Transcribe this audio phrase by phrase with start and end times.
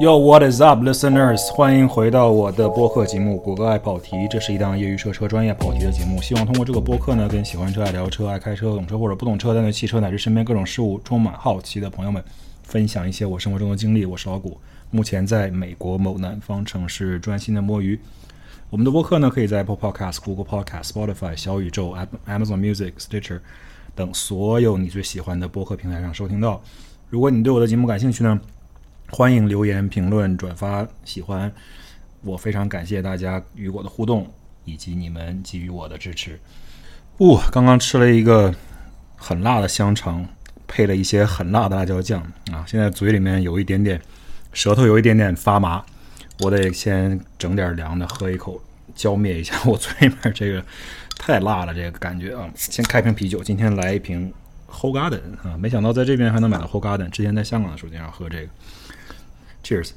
[0.00, 1.50] Yo, what is up, listeners？
[1.50, 4.14] 欢迎回到我的播客节目《谷歌爱跑题》。
[4.30, 12.22] 这是一档业余车车专业跑题的节目，希望通过这个播客呢，跟喜欢车、爱聊车、爱开车、懂车或者不懂车，但对汽车乃至身边各种事物充满好奇的朋友们，
[12.62, 14.06] 分享一些我生活中的经历。
[14.06, 14.56] 我是老谷，
[14.92, 17.98] 目前在美国某南方城市专心的摸鱼。
[18.70, 21.96] 我们的播客呢，可以在 Apple Podcast、Google Podcast、Spotify、小宇宙、
[22.28, 23.40] Amazon Music、Stitcher
[23.96, 26.62] 等所有你最喜欢的播客平台上收听到。
[27.10, 28.40] 如果你对我的节目感兴趣呢？
[29.10, 31.50] 欢迎留言、评论、转发、喜欢，
[32.20, 34.30] 我非常感谢大家与我的互动，
[34.64, 36.38] 以及你们给予我的支持。
[37.18, 38.54] 呜，刚刚吃了一个
[39.16, 40.26] 很辣的香肠，
[40.66, 42.20] 配了一些很辣的辣椒酱
[42.52, 44.00] 啊，现在嘴里面有一点点，
[44.52, 45.82] 舌头有一点点发麻，
[46.40, 48.60] 我得先整点凉的喝一口，
[48.94, 50.62] 浇灭一下我嘴里面这个
[51.18, 52.48] 太辣了这个感觉啊。
[52.54, 54.32] 先开瓶啤酒，今天来一瓶
[54.70, 57.10] Whole g a r d e n 啊，没想到在这边还能买到 Whole g a r d e n
[57.10, 58.48] 之前在香港的时候经常喝这个。
[59.62, 59.90] Cheers！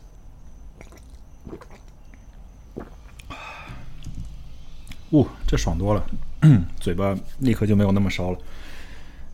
[5.12, 6.04] 哦，这爽多了，
[6.80, 8.38] 嘴巴立刻就没有那么烧了。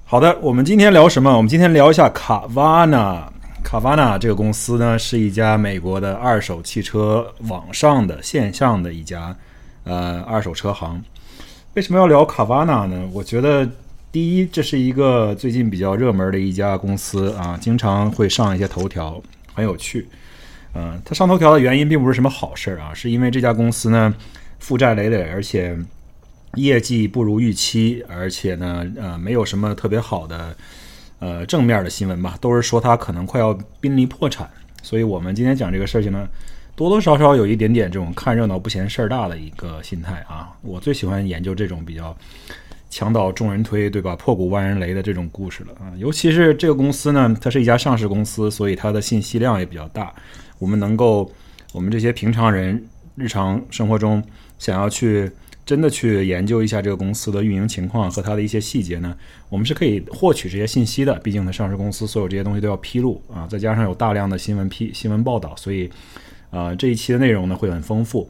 [0.06, 1.36] 好的，我们今天聊什么？
[1.36, 3.32] 我们今天聊一下卡瓦纳。
[3.64, 9.36] 卡瓦纳这个公司呢，是一家美国的二手汽车网上的线上的一家
[9.84, 11.04] 呃二手车行。
[11.74, 13.08] 为什么要聊卡瓦纳呢？
[13.12, 13.70] 我觉得
[14.12, 19.22] 第一，这是一个最近比较热门的一家公司啊，经常会上一些头条，
[19.58, 20.08] 很有趣。
[20.76, 24.14] 嗯，它上头条的原因并不是什么好事儿啊，是因为这家公司呢
[24.60, 25.76] 负债累累，而且
[26.54, 30.56] 业绩不如预期，而且呢呃没有什么特别好的
[31.18, 34.48] 呃正面的新闻吧，都是说它可能快要濒临破产。
[34.84, 36.28] 所以我们今天讲这个事情呢，
[36.76, 40.54] 多多少少有一点点这种看热闹不嫌事儿大的一个心态啊。
[40.62, 42.16] 我最喜欢研究这种比较
[42.90, 44.16] 墙倒众人推，对吧？
[44.16, 45.92] 破鼓万人雷的这种故事了啊。
[45.98, 50.14] 尤其是这个公司呢，它是一家上市公司，所以它的信息量也比较大。
[50.58, 51.32] 我们能够，
[51.74, 52.84] 我们这些平常人
[53.16, 54.24] 日常生活中
[54.58, 55.30] 想要去
[55.66, 59.16] 真的去研究一下这个公司的运营情况和它的一些细节呢，
[59.50, 61.14] 我们是可以获取这些信息的。
[61.20, 65.90] 毕竟呢，上市公司所有这些东西都要披露啊，再加上有大量的新闻批新闻报道，所以
[66.50, 68.30] 啊这一期的内容呢会很丰富。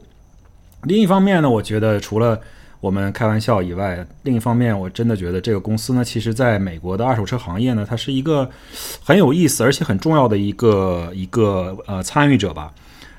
[0.82, 2.40] 另一方面呢，我觉得除了
[2.80, 8.48] 我们开玩笑以外，另一方面，我真的觉得这个公司呢，其实在美国的二手车行业呢，它是一个
[9.02, 12.72] 很有意思而且很重要的一个一个呃参与者吧。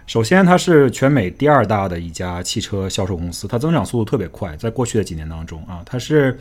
[0.08, 6.40] 首先，它是全美第二大的一家汽车销售公司，它增长速度特别快，在过去的几年当中啊，它是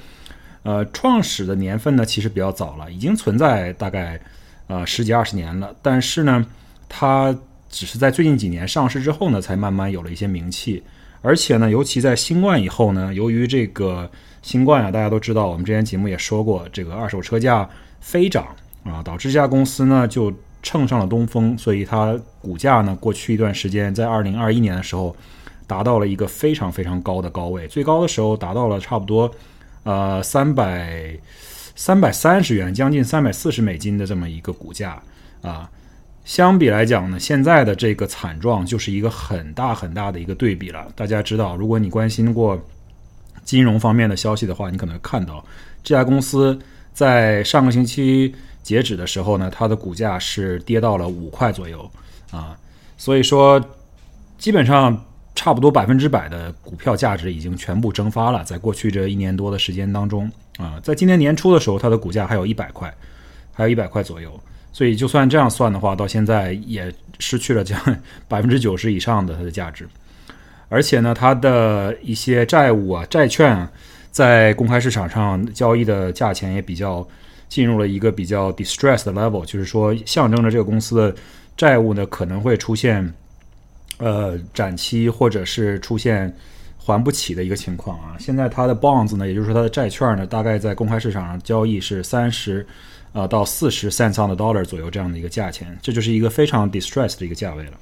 [0.62, 4.20] 呃创始的年份呢其实比较早了，已经存在大概
[4.68, 6.46] 呃十几二十年了，但是呢，
[6.88, 7.36] 它
[7.68, 10.84] 只是在最近几年上市之后呢，才慢慢有了一些名气。
[11.20, 14.08] 而且呢，尤其在新冠以后呢，由于这个
[14.42, 17.68] 新冠啊，大家都知道，我们之前节目也说过，这个二手车价
[18.00, 18.46] 飞涨
[18.84, 25.14] 啊，导致这家公司呢就乘上了东风，所以它股价呢过去一段时间，在二零二一年的时候，
[25.66, 29.30] 达到了一个非常非常高的高位，最高的时候达到了差不多
[29.82, 31.18] 呃三百
[31.74, 35.02] 三百三十元，将近三百四十美金的这么一个股价
[35.42, 35.68] 啊。
[36.28, 40.86] 相比来讲呢，现在的这个惨状就是一个很大很大的一个对比了。
[40.94, 42.62] 大家知道，如果你关心过
[43.44, 45.42] 金融方面的消息的话，你可能看到
[45.82, 46.58] 这家公司
[46.92, 51.90] 在上个星期截止的时候呢，它的股价是跌到了五块左右
[52.30, 52.54] 啊。
[52.98, 53.58] 所以说，
[54.36, 55.02] 基本上
[55.34, 58.44] 差不多百分之百的股票价值已经全部蒸发了。
[58.44, 62.94] 在过去这一年多的时间当中啊，在今年年初的时候，它的股价还有一百块，
[63.54, 64.38] 还有一百块左右。
[64.78, 67.76] 所以，就算这样算的话，到现在也失去了将
[68.28, 69.88] 百分之九十以上的它的价值。
[70.68, 73.68] 而且呢，它的一些债务啊、债券啊，
[74.12, 77.04] 在公开市场上交易的价钱也比较
[77.48, 81.12] 进入了一个比较 distressed 的 level，就是说，象征着这个公司的
[81.56, 83.12] 债务呢可能会出现
[83.96, 86.32] 呃展期，或者是出现
[86.78, 88.14] 还不起的一个情况啊。
[88.16, 92.64] 现在它的 bonds 呢，也就是说它的债券呢，大概在公开市场上交易是三十。
[93.12, 97.72] 啊，到四十 cents on the dollar 左右这样的一个价钱，这就是一个非常 distressed 的一个价位了。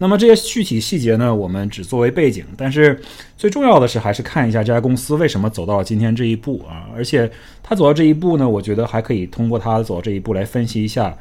[0.00, 3.00] 那么这些具体细节呢，我们只作为背景，但是
[3.36, 6.88] 最重要的是还是看一下这家公司为什么走到了今天这一步啊！
[6.94, 7.28] 而且
[7.64, 11.18] 它走到这一步呢，我觉得还可以通过它走到这一步来分析一下，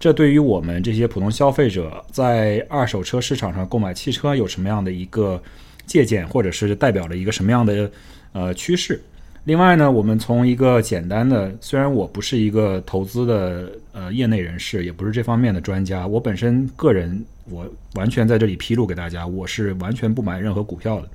[0.00, 5.40] 这对于我们这些普通消费者在二手车市场上购买汽车有什么样的一个
[5.86, 7.88] 借鉴，或者是代表了一个什么样的
[8.32, 9.00] 呃趋势。
[9.48, 21.08] 另外呢，我们从一个简单的，虽然我不是一个投资的呃业内人士，也不是这方面的专家，我本身个人我完全在这里披露给大家，我是完全不买任何股票的，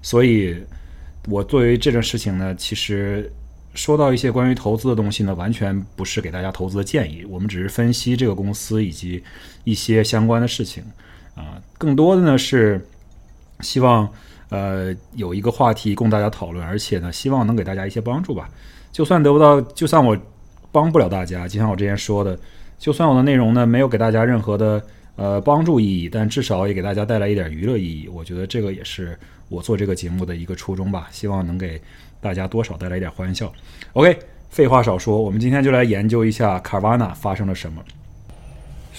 [0.00, 0.56] 所以，
[1.28, 3.30] 我作为这件事情呢，其实
[3.74, 9.22] 说到一些关于投资的东西呢，完全不是给大家投资的建议，我们只是分析这个公司以及
[9.64, 10.82] 一些相关的事情
[11.34, 11.60] 啊。
[11.76, 12.82] 更多的呢是
[13.60, 14.10] 希望
[14.48, 18.48] 呃有一个话题供大家讨论，而且呢希望能给大家一些帮助吧。
[18.92, 20.16] 就算得不到，就算我
[20.70, 22.38] 帮不了大家，就像我之前说的，
[22.78, 24.82] 就算我的内容呢没有给大家任何的
[25.16, 28.08] 呃帮助意义，但至少也给大家带来一点娱乐意义。
[28.08, 29.18] 我觉得这个也是
[29.48, 31.80] 我做这个节目的一个初衷吧，希望能给。
[32.20, 33.52] 大家多少带来一点欢笑。
[33.92, 34.18] OK，
[34.50, 37.80] 废话少说，我们今天就来研究一下卡瓦纳发生了什么。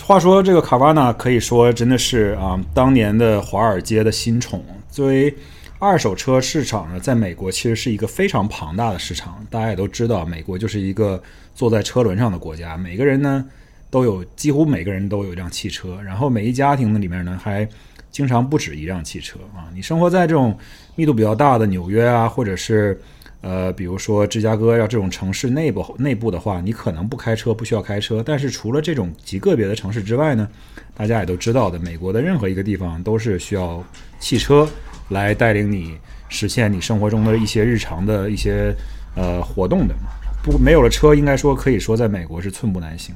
[0.06, 4.64] 话说这个卡瓦纳可以说真的是啊，当年的华尔街的新宠。
[4.90, 5.34] 作为
[5.78, 9.46] 二手车市场呢，在美国其实是一个非常庞大的市场。
[9.50, 11.22] 大家也都知道，美国就是一个
[11.56, 13.46] 坐在车轮上的国家，每个人呢
[13.90, 17.68] 都有，几乎每个人都有一辆汽车，然后每一家庭的里面呢还。
[18.12, 19.70] 经常不止一辆汽车啊！
[19.72, 20.58] 你生活在这种
[20.96, 23.00] 密度比较大的纽约啊，或者是
[23.42, 28.24] 呃，比如说芝加哥要这种城市内部内部的话，你可能不开车，不需要开车。
[28.26, 30.50] 但是除了这种极个别的城市之外呢，
[31.00, 33.82] 大家也都知道的，美国的任何一个地方都是需要
[34.20, 34.68] 汽车
[35.08, 35.98] 来带领你
[36.28, 38.76] 实现你生活中的一些日常的一些
[39.16, 39.96] 呃活动的。
[40.44, 43.16] 不，没有了车，应该说可以说在美国是寸步难行。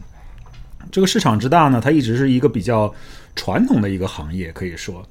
[0.89, 2.94] 这个市场之大呢，它一直是一个比较。
[3.35, 5.03] 传统的一个行业，可以说，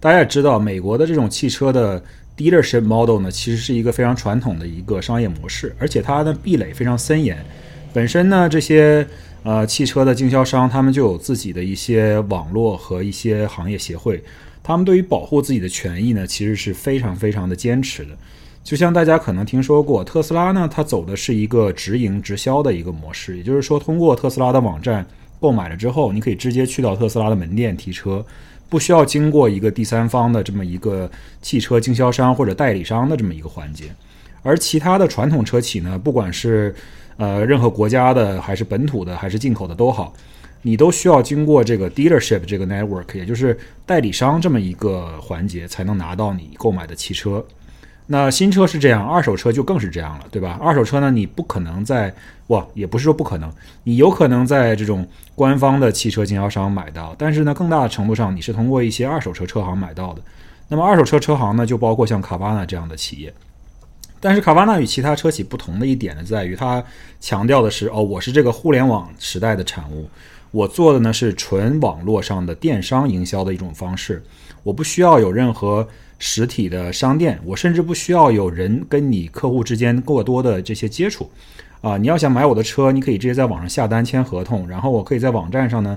[0.00, 2.02] 大家也知道，美国的这种汽车的
[2.36, 7.38] dealership model 呢，其实是一个非常传统的一个商业模式，而且它的壁垒非常森严。
[7.92, 9.06] 本身呢，这些
[9.48, 14.22] 呃汽车的经销商，他们就有自己的一些网络和一些行业协会，
[14.62, 18.10] 他们对于保护自己的权益呢，其实是非常非常的坚持的。
[18.62, 25.06] 就像大家可能听说过，特斯拉呢，它走的是一个直营直销的一个模式，也就是说，通过特斯拉的网站。
[25.40, 28.26] 购买了之后，你可以直接去到特斯拉的门店提车，
[28.68, 31.08] 不需要经过一个第三方的这么一个
[31.40, 33.84] 汽车经销商或者代理商的这么一个环节。
[34.42, 36.74] 而其他的传统车企呢，不管是
[37.18, 40.14] 呃任何国家的，还是本土的，还是进口的都好，
[40.62, 47.44] 你都需要经过这个 dealership 这个 network，也就是代理商这么一个环节，才能拿到你购买的汽车。
[48.10, 50.58] 那新车是这样，二手车就更是这样了，对吧？
[50.62, 52.10] 二手车呢，你不可能在
[52.46, 53.52] 哇，也不是说不可能，
[53.84, 60.22] 你有可能在这种官方的汽车经销商买到，但是呢，更大的程度上你是通过一些二手车车行买到的。
[60.68, 63.30] 那么二手车车行呢，就包括像卡巴纳这样的企业。
[64.20, 66.82] 但是卡瓦纳与其他车企不同的一点呢，在于它
[67.20, 70.08] 强调的是，哦，我是这个互联网时代的产物，
[70.50, 74.22] 我做的呢是纯网络上的电商营销的一种方式，
[74.62, 75.88] 我不需要有任何。
[76.20, 81.30] 实体的商店，我甚至不需要有人跟你客户之间过多的这些接触，
[81.80, 85.96] 啊，你要想买我的车，你可以直接在网上下单签合同，然后我可以在网站上呢，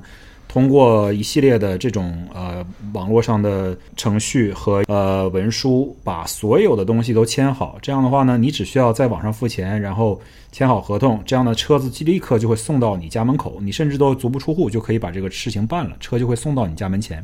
[0.51, 2.61] 通过一系列的这种呃
[2.91, 7.77] 网络上的程序和呃文书，把所有的东西都签好。
[7.81, 10.19] 这样的话呢，你只需要在网上付钱，然后
[10.51, 17.23] 签好合同，这样的车子立刻就会送到你家门口，你甚至都足不出户就可以把这个事情办了，车就会送到你家门前，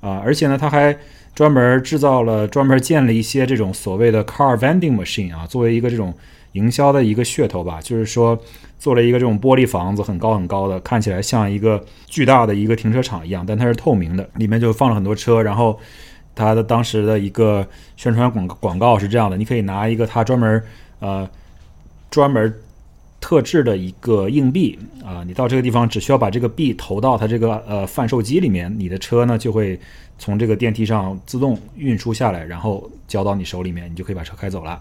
[0.00, 0.96] 啊，而且呢，他还。
[1.32, 6.12] 专门制造了，专门建了一些这种所谓的 car vending machine 啊，作为一个这种
[6.52, 7.80] 营销的一个噱头吧。
[7.80, 8.38] 就是说，
[8.78, 15.42] 做了一个这种玻璃房子，很高很高的，看起来像一个巨大的一个停车场一样，但它是透明的，里面就放了很多车。
[15.42, 15.78] 然后，
[16.34, 17.66] 它的当时的一个
[17.96, 20.62] 宣传广广告是这样的：你可以拿一个它专门
[20.98, 21.28] 呃
[22.10, 22.54] 专门。
[23.22, 29.78] 特制的一个硬币啊，你到这个地方只需要把这个币投到它这个呃贩售机里面，你的车呢就会
[30.18, 34.80] 从这个电梯上自动运输下来，然后交到你手里面，你就可以把车开走了。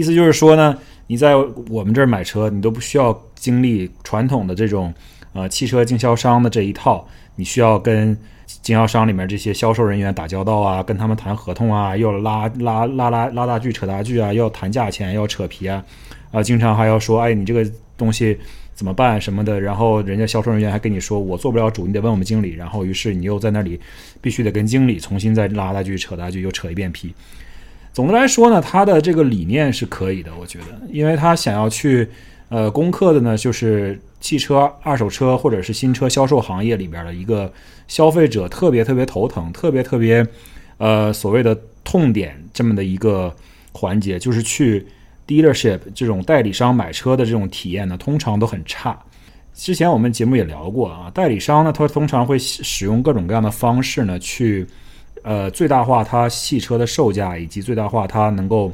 [0.00, 0.74] 意思就是说呢，
[1.08, 1.36] 你在
[1.68, 4.94] 我们这儿买车，你都不需要经历传统的这种
[5.34, 8.16] 呃汽车经销商的这一套，你需要跟
[8.62, 15.84] 经销商里面这些销售人员打交道啊，跟他们谈合同啊，又拉拉拉拉拉大锯扯大锯啊，要谈价钱，要扯皮啊。
[16.30, 18.38] 啊，经常还要说，哎，你这个东西
[18.72, 22.54] 怎么办什么的，然后人家销售人员还跟你说，我做不了主，你得问我们经理。
[22.54, 23.78] 然后于是你又在那里
[24.22, 27.12] 必须得跟经理重新再拉大锯、扯大锯，又扯一遍皮。
[28.00, 32.08] 总的来说呢，他的这个理念是可以的，我觉得，因为他想要去
[32.48, 37.52] 呃攻克的呢，就是汽车二手车或者是新车销售行业里边的一个
[37.88, 40.26] 消费者特别特别头疼、特别特别
[40.78, 41.54] 呃所谓的
[41.84, 43.30] 痛点这么的一个
[43.72, 44.86] 环节，就是去。
[45.26, 48.98] dealership 这种代理商买车的这种体验呢，通常都很差。
[49.54, 54.66] 之前我们节目也聊过啊，代理商呢，他通常会使用各种各样的方式呢，去
[55.22, 58.72] 呃最大化它汽车的售价，以及最大化它能够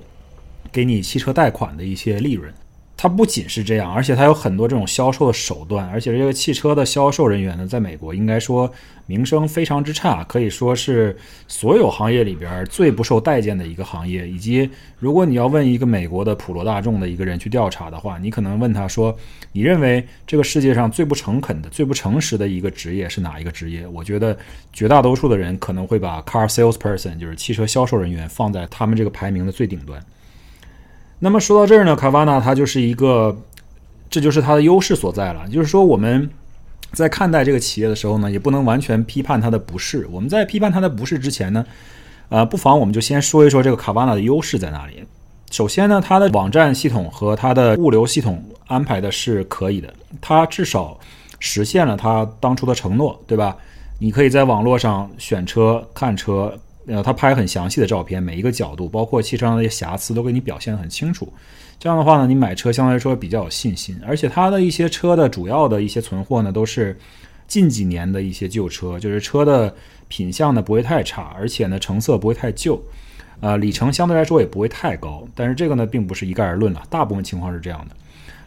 [0.70, 2.52] 给你汽车贷款的一些利润。
[2.96, 8.72] 它不仅是这样，而且它有很多这种销售的手段，而且这个汽车的销售人员呢，在美国应该说
[9.04, 11.14] 名声非常之差，可以说是
[11.46, 14.26] 所有行业里边最不受待见的一个行业。
[14.26, 19.14] 以及，如果你要问一个美国的普罗大众的一个人去调查的话，你可能问他说
[19.52, 24.34] ：“你认为这个世界上最不诚恳的、最不诚实的一个职业是哪一个职业？”我觉得
[24.72, 30.02] 绝大多数的人可能会把 car salesperson，就是汽车销售人员，放在他们这个排名的最顶端。
[31.18, 33.34] 那么说到这儿呢，卡瓦纳它就是一个，
[34.10, 35.48] 这就是它的优势所在了。
[35.48, 36.28] 就是说我们
[36.92, 40.06] 在看待这个企业的时候呢，也不能完全批判它的不是。
[40.10, 41.64] 我们在批判它的不是之前呢，
[42.28, 45.02] 呃，不妨我们就先说一说这个卡瓦纳的优势在哪里。
[45.50, 50.98] 首先呢，它的网站系统和它的物流系统安排的是可以的，它至少
[51.38, 53.56] 实现了它当初的承诺，对吧？
[53.98, 56.52] 你可以在网络上选车、看车。
[56.86, 61.32] 呃，他拍很详细的照片，每一个角度，包括汽车上的一些瑕疵，都给你表现得很清楚。
[61.78, 64.00] 这样的话呢，你买车相对来说比较有信心。
[64.06, 66.96] 而且它的一些车的主要的一些存货呢，都是
[67.46, 69.74] 近几年的一些旧车，就是车的
[70.08, 72.80] 品相呢不会太差，而且呢成色不会太旧，
[73.40, 75.26] 呃，里程相对来说也不会太高。
[75.34, 77.96] 但是这个呢，并不是一概而论了，大部分情况是这样的。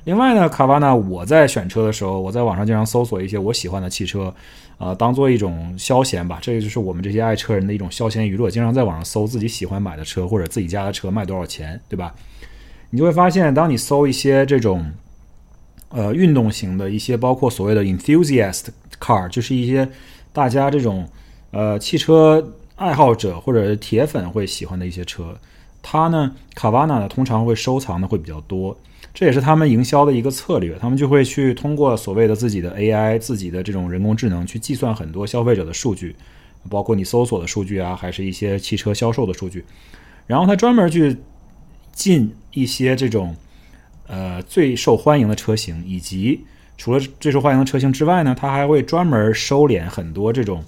[0.10, 4.34] 另外呢，卡瓦纳，我在选车的时候，我在网上经常搜索一些我喜欢的汽车，
[4.80, 6.40] 呃，当做一种消闲吧。
[6.42, 12.12] 这个就是我们这些爱车人的一种消闲娱乐，经常在网上搜自己喜欢买的车或者自己家的车卖多少钱，对吧？
[12.90, 14.84] 你就会发现，当你搜一些这种，
[15.90, 18.64] 呃，运动型的一些，包括所谓的 enthusiast
[19.00, 19.88] car，就是一些
[20.34, 21.08] 大家这种
[21.52, 25.38] 呃汽车爱好者或者铁粉会喜欢的一些车，
[25.84, 28.76] 它呢，卡瓦纳呢，通常会收藏的会比较多。
[29.12, 36.16] 这也是他们营销的一个策略，他们就会去通过所谓的自己的 AI、自己的这种人工智能去计算很多消费者的数据，
[36.70, 39.66] 包括你搜索的数据啊，还是一些汽车销售的数据，
[40.28, 41.18] 然后他专门去
[41.92, 43.36] 进一些这种
[44.08, 46.46] 呃最受欢迎的车型，以及
[46.78, 50.64] 除了最受欢迎的车型之外呢，他还会专门收敛很多这种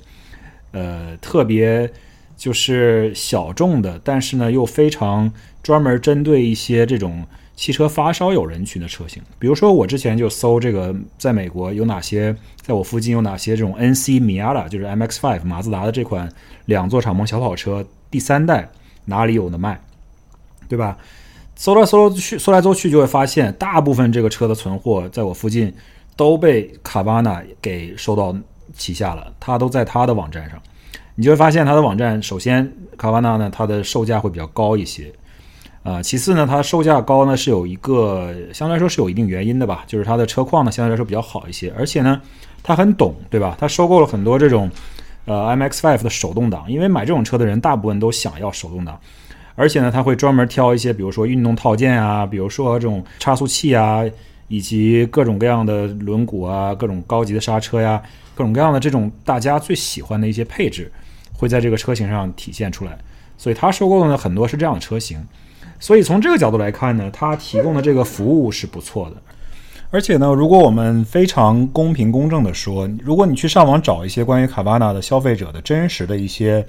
[0.71, 1.89] 呃特别
[2.35, 5.31] 就是小众的，但是呢又非常
[5.61, 7.25] 专门针对一些这种。
[7.61, 16.27] 汽车发烧友人群的车型，比如说我之前就搜这个，在美国有哪些，在我附近有哪些这种 NC Miata，就是 MX-5 马自达的这款
[16.65, 18.67] 两座敞篷小跑车第三代
[19.05, 19.79] 哪里有的卖，
[20.67, 20.97] 对吧？
[21.55, 25.71] 搜来搜去，搜来搜去就会发现，大部分这个车的存货在我附近
[26.15, 28.35] 都被卡巴纳给收到
[28.75, 30.59] 旗下了，它都在它的网站上。
[31.13, 35.13] 你就会发现它的网站，首先卡巴纳呢，它的售价会比较高一些。
[35.83, 42.21] 啊，其次呢，它售价高呢是有一个相对来说是有一定原因的吧，就是它的车况呢相对来说比较好一些，而且呢，
[42.61, 43.57] 它很懂，对吧？
[43.59, 44.69] 它收购了很多这种
[45.25, 48.99] 呃 MX-5 的手动挡，因为买这种车的人大部分都想要手动挡，
[49.55, 54.03] 而且呢，它会专门挑一些，比如说运动套件啊，比如说这种差速器啊，
[54.49, 57.99] 以及各种各样的轮毂啊，各种高级的刹车呀，
[58.35, 60.91] 各种各样的这种大家最喜欢的一些配置，
[61.33, 62.95] 会在这个车型上体现出来，
[63.35, 65.17] 所以它收购的呢很多是这样的车型。
[65.81, 69.17] 所以从这个角度来看呢，它提供的这个服务是不错的。
[69.89, 76.65] 而且呢，如果我们非常公平公正的说，如果你去上网找一些关于卡巴纳的消费者的真实的一些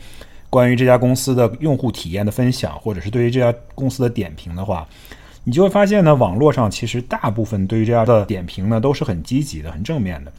[0.51, 4.89] 关于这家公司的用户体验的分享，或者是对于这家公司的点评的话，
[5.45, 10.33] 你就会发现呢，网络上其实大部分对于这家的点评呢都是很积极的、很正面的。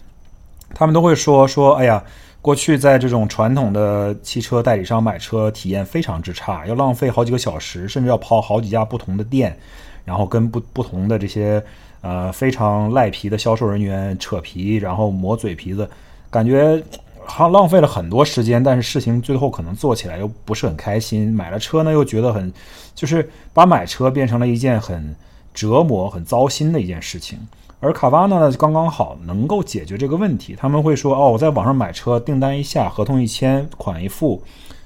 [0.74, 2.04] 他们都会说说，哎呀。
[2.44, 9.58] 过去在这种传统的汽车代理商买车体验非常之差，要浪费好几个小时，甚至要跑好几家不同的店，
[10.04, 11.64] 然后跟不不同的这些
[12.02, 15.90] 呃非常赖皮的销售人员扯皮，然后磨嘴皮子，
[16.30, 16.84] 感觉
[17.24, 21.32] 好浪费了很多时间，但是事情最后可能做起来又不是很开心。
[21.32, 22.52] 买了车呢又觉得很，
[22.94, 25.16] 就是把买车变成了一件很
[25.54, 27.40] 折磨、很糟心的一件事情。
[27.84, 30.56] 而卡瓦纳呢，刚刚好能够解决这个问题。
[30.58, 34.42] 他们会说：“哦，我在网上买车，订单一下，合同一签，款一付，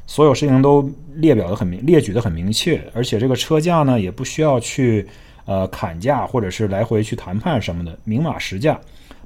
[0.07, 2.83] 所有事情都列表的很明，列举的很明确。
[2.95, 5.07] 而且这个车价呢，也不需要去
[5.45, 8.79] 呃砍价，或者是来回去谈判什么的，明码实价。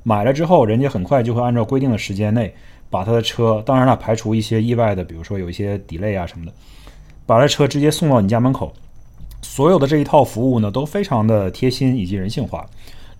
[0.03, 2.53] 买了之后，人家很快就会按照规定的时间内
[2.89, 6.51] 把他的车，当然了，排除一些意外的，比如说有一些 delay 啊什么的，
[7.25, 8.73] 把这车直接送到你家门口。
[9.41, 12.65] 所有的这一套服务呢，都非常的贴心以及人性化。”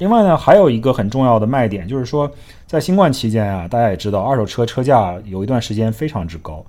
[0.01, 2.27] 另外呢，还有一个很重要的卖点，就是说，
[2.65, 6.65] 在新冠期间啊，大家也知道，二手车车价有一段时间非常之高。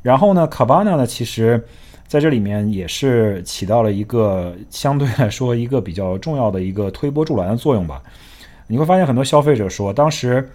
[0.00, 1.60] 然后呢，卡巴纳呢，其实
[2.06, 8.00] 在这里面也是起到了一个相对来说一个比较重要的一个推波助澜的作用吧。
[8.68, 10.48] 你会发现很多消费者说，当时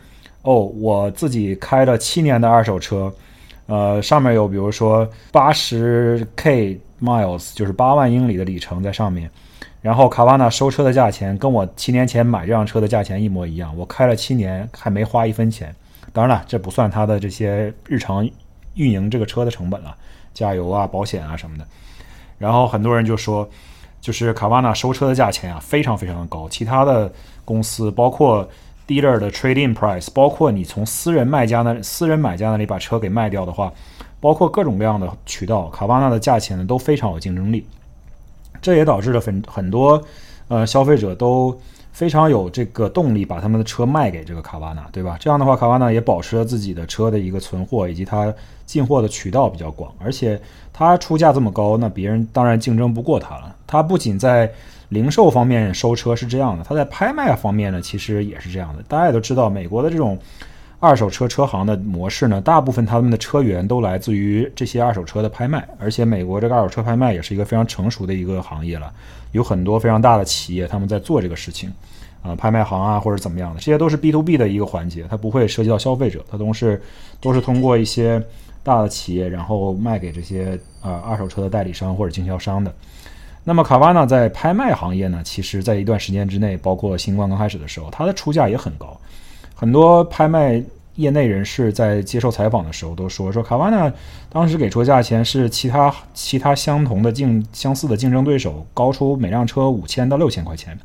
[0.43, 3.13] 哦，我自己开了七年的二手车，
[3.67, 9.29] 呃，上面有比如说八十 K miles，就是八万英里的里程在上面。
[9.83, 15.75] 然后卡瓦纳收车的价钱跟我七年前买这辆车的价钱一模一样，我开了七年还没花一分钱。
[16.13, 18.25] 当然了，这不算他的这些日常
[18.75, 19.93] 运营这个车的成本了，
[20.33, 21.67] 加油啊、保险啊什么的。
[22.37, 23.47] 然后很多人就说，
[23.99, 26.47] 就是卡瓦纳收车的价钱啊，非常非常的高。
[26.47, 27.11] 其他的
[27.43, 28.47] 公司，包括
[28.87, 33.69] dealer 的 trade-in price，包括你从私人卖家那、私人买家那里把车给卖掉的话，
[34.21, 37.67] 包括各种各样的渠道，卡瓦纳的价钱呢都非常有竞争力。
[38.63, 40.01] 这也导致了很很多
[40.47, 41.55] 呃消费者都。
[41.93, 45.15] 非常有这个动力把他们的车卖给这个卡瓦纳，对吧？
[45.19, 48.33] 这样的话，卡瓦纳也保持了自己的车的一个存货，以及它
[48.65, 49.93] 进货的渠道比较广。
[50.03, 50.41] 而且
[50.73, 53.55] 它出价这么高，那别人当然竞争不过它了。
[53.67, 54.51] 它不仅在
[54.89, 58.81] 零售方面收车是这样的，它在拍卖方面呢，其实也是这样的。
[58.87, 60.17] 大家也都知道，美国的这种
[60.83, 65.65] 二手车车行的模式呢，大部分他们的车源都来自于这些二手车的拍卖。
[65.79, 68.91] 而且美国这个二手车拍卖也是一个非常成熟的一个行业了。
[69.31, 71.71] 有很多非常大的企业，他们在做这个事情，
[72.21, 76.81] 啊，拍卖行啊，或者怎么样的，这些都是 B to B 的一个环节，它不会涉及到消费者，它都是
[77.21, 78.21] 都是通过一些
[78.61, 82.73] 大的企业，然后卖给这些呃二手车的代理商或者经销商的。
[83.45, 88.99] 那么卡瓦纳在拍卖行业呢，其实在一段时间之内，包括新冠刚开始的时候，它的出价也很高，
[89.55, 90.61] 很多拍卖。
[90.95, 93.91] 业内人士在接受采访的时候都说，说卡瓦纳
[94.29, 100.77] 当时给出的价钱是其他其他相同的竞相似的竞争对手高出每辆车五千到六千块钱，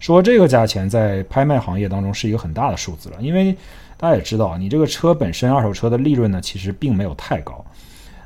[0.00, 3.54] 说这个价钱在拍卖行业当中是一个很大的数字了，因为
[3.96, 7.64] 大家也知道，你这个车本身二手车的利润呢，其实并没有太高，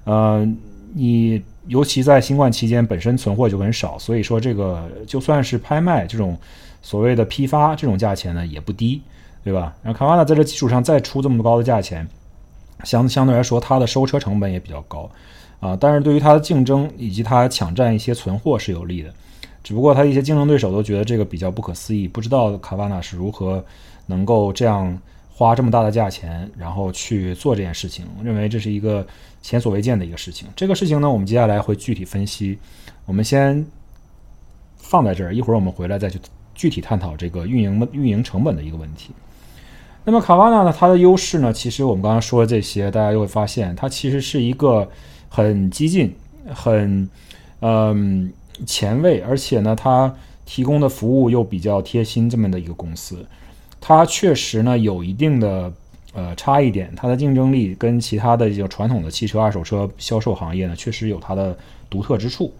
[0.04, 0.48] 呃，
[0.94, 6.38] 你尤其在新冠期间本身存货就很少，所以说这个就算是拍卖这种
[6.80, 9.02] 所谓的批发这种价钱呢，也不低。
[9.48, 9.74] 对吧？
[9.82, 12.06] 然后卡瓦纳在这基础上再出这么高的价钱，
[12.84, 15.10] 相相对来说，它的收车成本也比较高
[15.58, 15.74] 啊。
[15.80, 19.10] 但是对于它的竞争以及它抢占一些存货是有利的。
[19.64, 23.64] 只不过它一些竞争对手都觉得这个比较不可思议，不知道卡瓦纳是如何
[24.04, 24.98] 能够这样
[25.32, 28.04] 花这么大的价钱，然后去做这件事情。
[28.22, 29.06] 认为这是一个
[29.40, 30.46] 前所未见的一个事情。
[30.54, 32.58] 这个事情呢，我们接下来会具体分析。
[33.06, 33.64] 我们先
[34.76, 36.18] 放在这儿，一会儿我们回来再去
[36.54, 39.12] 具体探讨这个运营运营成本的一个问题。
[40.08, 40.74] 那么卡瓦纳呢？
[40.74, 41.52] 它的优势呢？
[41.52, 44.88] 其实我们刚刚说的这些，大家就会发现，它其实是一个
[45.28, 46.16] 很激进、
[46.50, 47.06] 很
[47.60, 48.32] 嗯
[48.64, 50.10] 前卫，而且呢，它
[50.46, 53.22] 提供的服务又比较贴心这么的一个公司。
[53.82, 55.70] 它确实呢有一定的
[56.14, 61.54] 呃差异点，它的竞争力跟其他的这个传统的汽车二手车销售行业呢，确实有它的
[61.90, 62.50] 独特之处。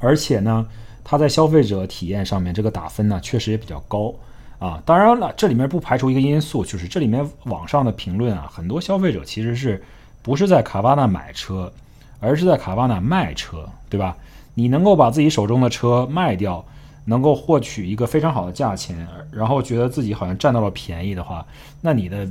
[0.00, 0.66] 而且呢，
[1.02, 4.14] 它在消费者体验上面这个打分呢，确实也比较高。
[4.58, 9.80] 啊，当然了，这里面不排除一个因素，就是这里面网上的评论啊，很多消费者其实是
[10.20, 11.72] 不是在卡瓦纳买车，
[12.18, 14.16] 而是在卡瓦纳卖车，对吧？
[14.54, 16.64] 你能够把自己手中的车卖掉，
[17.04, 21.46] 能够获取一个非常好的价钱，然后觉得自己好像占到了便宜的话，
[21.80, 22.28] 那你的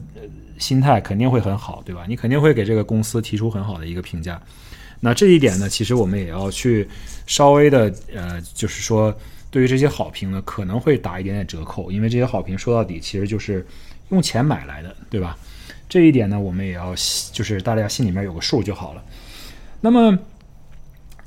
[0.57, 2.03] 心态肯定会很好，对吧？
[2.09, 4.37] 你肯定会给这个公司提出很好的一个评价。
[4.99, 6.89] 那这一点呢，其实我们也要去
[7.25, 9.15] 稍微的呃，就是说。
[9.57, 13.65] 对于这些好评呢，可能会打一点点折扣，因为这些好评说到底其实就是
[14.09, 15.35] 用钱买来的，对吧？
[15.89, 16.93] 这一点呢，我们也要
[17.31, 19.03] 就是大家心里面有个数就好了。
[19.81, 20.15] 那么，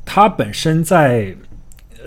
[0.05, 1.35] 它本身在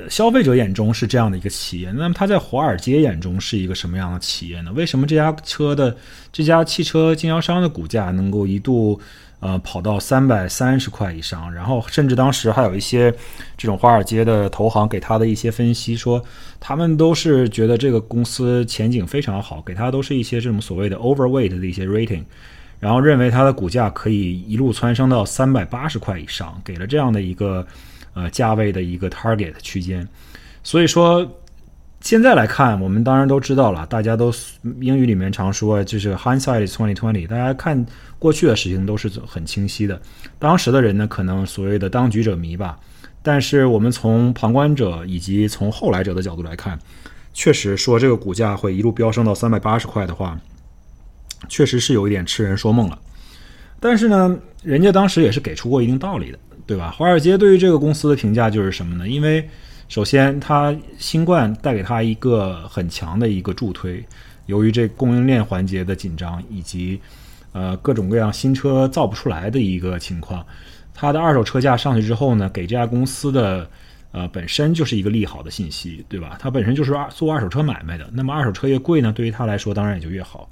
[0.09, 4.71] 消费者眼中是这样的一个企业，那么它在华尔街眼中是一个什么样的企业呢？
[4.71, 5.93] 为什么这家车的
[6.31, 8.97] 这家汽车经销商的股价能够一度？
[9.45, 13.11] 呃，跑到三百三十块以上，然后甚至当时还有一些
[13.57, 16.23] 这种华尔街的投行给他的一些分析，说
[16.61, 22.23] 他们都是觉得这个公司前景非常好，给他都是一些这种所谓的 overweight 的一些 rating，
[22.79, 27.67] 然后认为它的股价可以一路蹿升到三百八十块以上，给了这样的一个
[28.13, 30.07] 呃价位的一个 target 区间，
[30.63, 31.29] 所以说。
[32.03, 34.29] 现在来看，我们当然都知道了，大家都
[34.81, 37.25] 英语里面常说就是 hindsight is twenty twenty。
[37.25, 37.85] 大家看
[38.19, 39.99] 过去的事情都是很清晰的，
[40.37, 42.77] 当时的人呢，可能所谓的当局者迷吧。
[43.21, 46.77] 但是我们从旁观者以及从后来者的角度来看，
[47.33, 50.37] 确实说这个股价会一路飙升到三百八十块的话，
[51.47, 52.99] 确实是有一点痴人说梦了。
[53.79, 56.91] 但是呢，人家当时也是给出过一定道理的，对吧？
[56.91, 59.07] 华尔街对于这个公司的评价就是什么呢？
[59.07, 59.49] 因为
[59.93, 64.03] 首先，它新冠带给它一个很强的一个助推，
[64.47, 66.99] 由于这供应链环节的紧张，以及
[67.51, 70.43] 呃各种各样新车造不出来的一个情况，
[70.95, 73.69] 它的二手车价上去之后呢，给这家公司的
[74.11, 76.37] 呃本身就是一个利好的信息，对吧？
[76.39, 80.49] 它本身就是二做二手车买卖的，那么二手车越贵呢，对于它来说当然也就越好。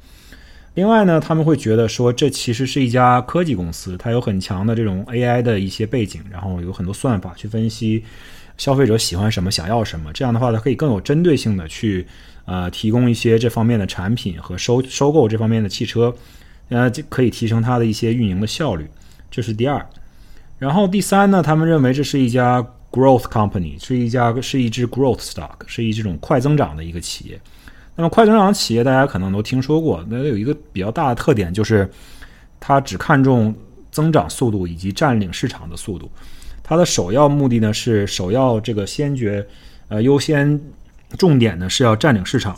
[0.76, 8.04] 另外呢，他们会觉得说这其实是一家科技公司，它有很强的这种 AI 的一些背景，然后有很多算法去分析。
[8.62, 10.14] 消费者喜欢什么，想要什么。
[10.14, 12.06] 这样的话，它可以更有针对性的去
[12.46, 16.14] 呃提供一些这方面的产品和收收购这方面的汽车，
[16.70, 18.88] 呃，就可以提升它的一些运营的效率。
[19.32, 19.84] 这是第二。
[20.60, 27.42] 然后第三呢，他们认为这是一家 growth company，是一家是一只 growth stock，是一这种快增长的一个企业。
[27.96, 31.90] 那么快增长的企业大家可能都听说过，那有一个比较大的特点就是，
[32.60, 33.56] 它只看重
[33.90, 36.08] 增长速度以及占领市场的速度。
[36.72, 39.46] 它的首要目的呢是首要这个先决，
[39.90, 40.58] 呃优先
[41.18, 42.58] 重点呢是要占领市场。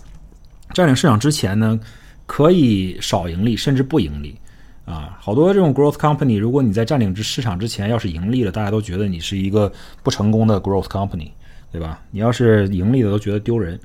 [0.71, 1.79] 占领市场之前呢，
[2.27, 4.37] 可以少盈利甚至不盈利。
[4.85, 9.71] 啊，好多这种 growth company，如果你在占领之市场之前要是盈利了，大家都觉得你是一个
[10.03, 11.31] 不成功的 growth company，
[11.71, 11.99] 对吧？
[12.11, 13.79] 你要是盈利了，都觉得丢人。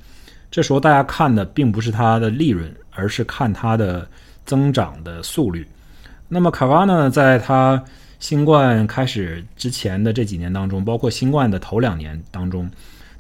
[0.51, 4.07] 这时候大家看的并不是它的利润，而是看它的
[4.45, 5.67] 增长的速率。
[6.29, 7.83] 那么卡瓦呢，在它
[8.19, 12.71] 新冠开始之前的这几年当中，包括新冠的头两年当中，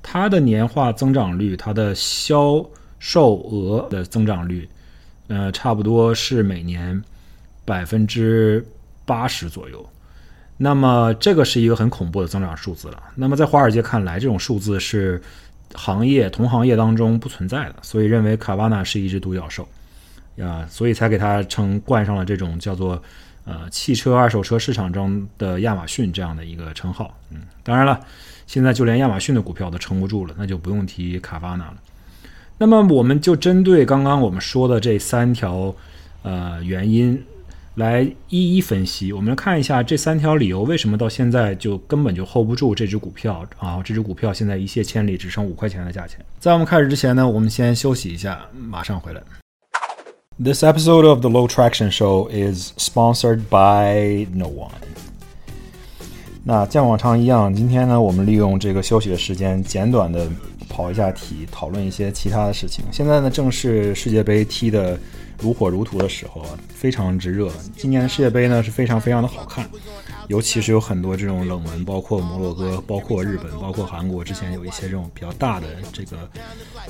[0.03, 2.65] 它的年化增长率，它的销
[2.99, 4.69] 售额的增长率，
[5.29, 7.03] 呃，差不多是每年
[7.65, 8.67] 百分之
[9.05, 9.85] 八十左右。
[10.57, 13.03] 那么这个是一个很恐怖的增长数字了。
[13.15, 15.23] 那么在华尔街看来，这种数字是。
[15.75, 19.69] 行业同行业当中不存在的，所以认为卡瓦纳是一只独角兽，
[20.41, 23.01] 啊，所以才给它称冠上了这种叫做
[23.49, 27.17] 呃汽车二手车市场中的亚马逊这样的一个称号。
[27.31, 27.99] 嗯，当然了，
[28.47, 31.77] 现在就连亚马逊的股票都撑不住了，那就不用提卡巴纳了。
[32.59, 35.75] 那么我们就针对刚刚我们说的这三条
[36.23, 37.21] 呃原因。
[37.79, 43.81] 来一一分析，我们来看一下这三条理由为什么到现在就根本就 hold 不住这只股票啊！
[43.85, 46.19] 这只股票现在一泻千里，只剩五块钱的价钱。
[46.41, 49.23] 在我们开始之前呢，我们先休息一下，马上回来。
[50.40, 54.70] This episode of the Low Traction Show is sponsored by no one。
[56.44, 60.31] 那像往常一样，今天呢，我们利用这个休息的时间，简短的
[60.68, 62.85] 跑一下题，讨论一些其他的事情。
[62.92, 64.96] 现在呢，正是世界杯踢的。
[65.40, 67.48] 如火如荼的时候，非常之热。
[67.77, 69.68] 今年的世界杯呢是非常非常的好看，
[70.29, 76.31] 尤其是有很多这种冷门，包括摩洛哥、包括日本、包括韩国，之前有一些这种比较大的这个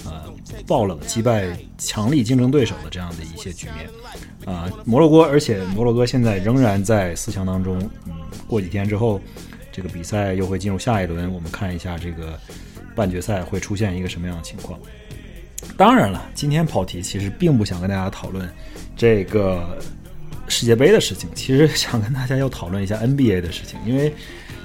[0.04, 0.24] 呃
[0.66, 3.88] 爆冷击败强力竞争对手的这样的一些局面
[4.52, 4.68] 啊。
[4.84, 7.78] 摩洛哥，而且摩洛哥现在仍然在四强当中。
[8.06, 8.12] 嗯，
[8.46, 9.20] 过几天之后，
[9.70, 12.38] 这个比赛又会进入下一轮，我们看一下这个
[12.94, 14.78] 半决赛会出现一个什么样的情况。
[15.76, 18.48] 当然了，今天跑题其实并不想跟大家讨论
[18.96, 19.78] 这个
[20.48, 23.78] 世界杯的事情，其实 想跟大家要讨论一下 NBA 的事情。
[23.86, 24.12] 因为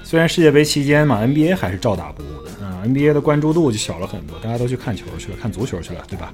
[0.02, 6.32] 虽然世界杯期间嘛，NBA 还是照打不误的啊，NBA 的关注度就小了很多，大家都去看球去了，看足球去了，对吧？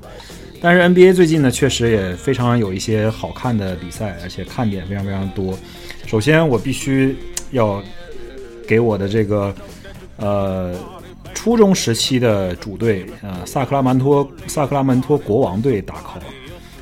[0.61, 5.59] 但是 NBA 最近呢，确实也非常有一些好看的比赛，而且看点非常非常多。
[6.07, 7.17] 首先，我必须
[7.51, 7.83] 要
[8.67, 9.55] 给我的这个
[10.17, 10.75] 呃。
[11.33, 16.21] 初中时期的主队，呃，萨克拉门托萨克拉门托国王队打 call。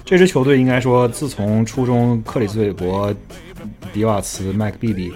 [0.09, 3.14] 这支球队应该说，自从初中克里斯韦伯、
[3.92, 5.12] 迪瓦茨、麦克比比、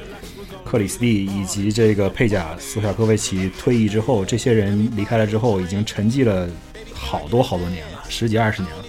[0.66, 6.46] 克里斯蒂以及这个佩贾斯卡科维奇退役之后，这些人离开了之后，已经沉寂了
[6.92, 8.84] 好多好多年了，十几二十年了。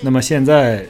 [0.00, 0.86] 那么现在，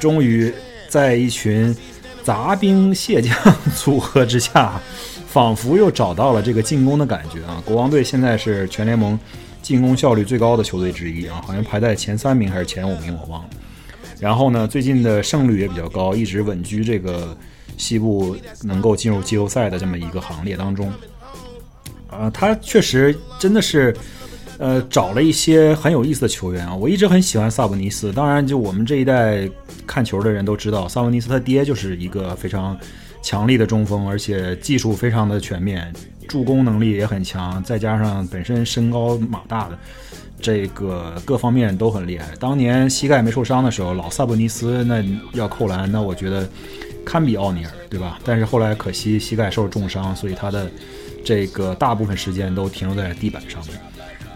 [0.00, 0.50] 终于
[0.88, 1.76] 在一群
[2.22, 3.36] 杂兵蟹将
[3.76, 4.80] 组合之下。
[5.28, 7.62] 仿佛又找到了这个进攻的感觉啊！
[7.66, 9.16] 国王队现在是全联盟
[9.62, 13.50] 进攻效率最高的球队之一啊，好像排在前三名还是前五名，我忘了。
[14.18, 17.36] 然后呢，最近的胜率也比较高，一直稳居这个
[17.76, 20.92] 西部能够进入季后赛的这么一个行列当中。
[22.10, 23.94] 啊，他确实真的是，
[24.58, 26.74] 呃，找了一些很有意思的球员啊。
[26.74, 29.48] 我一直很喜欢萨博尼斯，当然，就我们这一代
[29.86, 32.76] 看球的人都知道，萨博尼斯他爹就是一个非常。
[33.28, 35.92] 强力的中锋，而且技术非常的全面，
[36.26, 39.78] 助攻能力也很强，再加上本身身高马大的，
[40.40, 42.24] 这个各方面都很厉害。
[42.40, 46.48] 当年膝盖没受伤的时候，老萨博尼斯那要扣篮，那我觉得
[47.04, 48.18] 堪比奥尼尔，对吧？
[48.24, 50.66] 但是后来可惜膝盖受了重伤，所以他的
[51.22, 53.78] 这个大部分时间都停留在地板上面。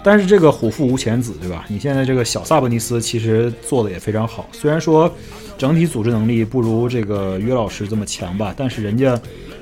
[0.05, 1.65] 但是这个虎父无犬子，对吧？
[1.67, 5.11] 你现在这个小萨博尼斯其实做的也非常好，虽然说。
[5.59, 9.21] 整体组织能力不如这个约老师这么强吧，但是人家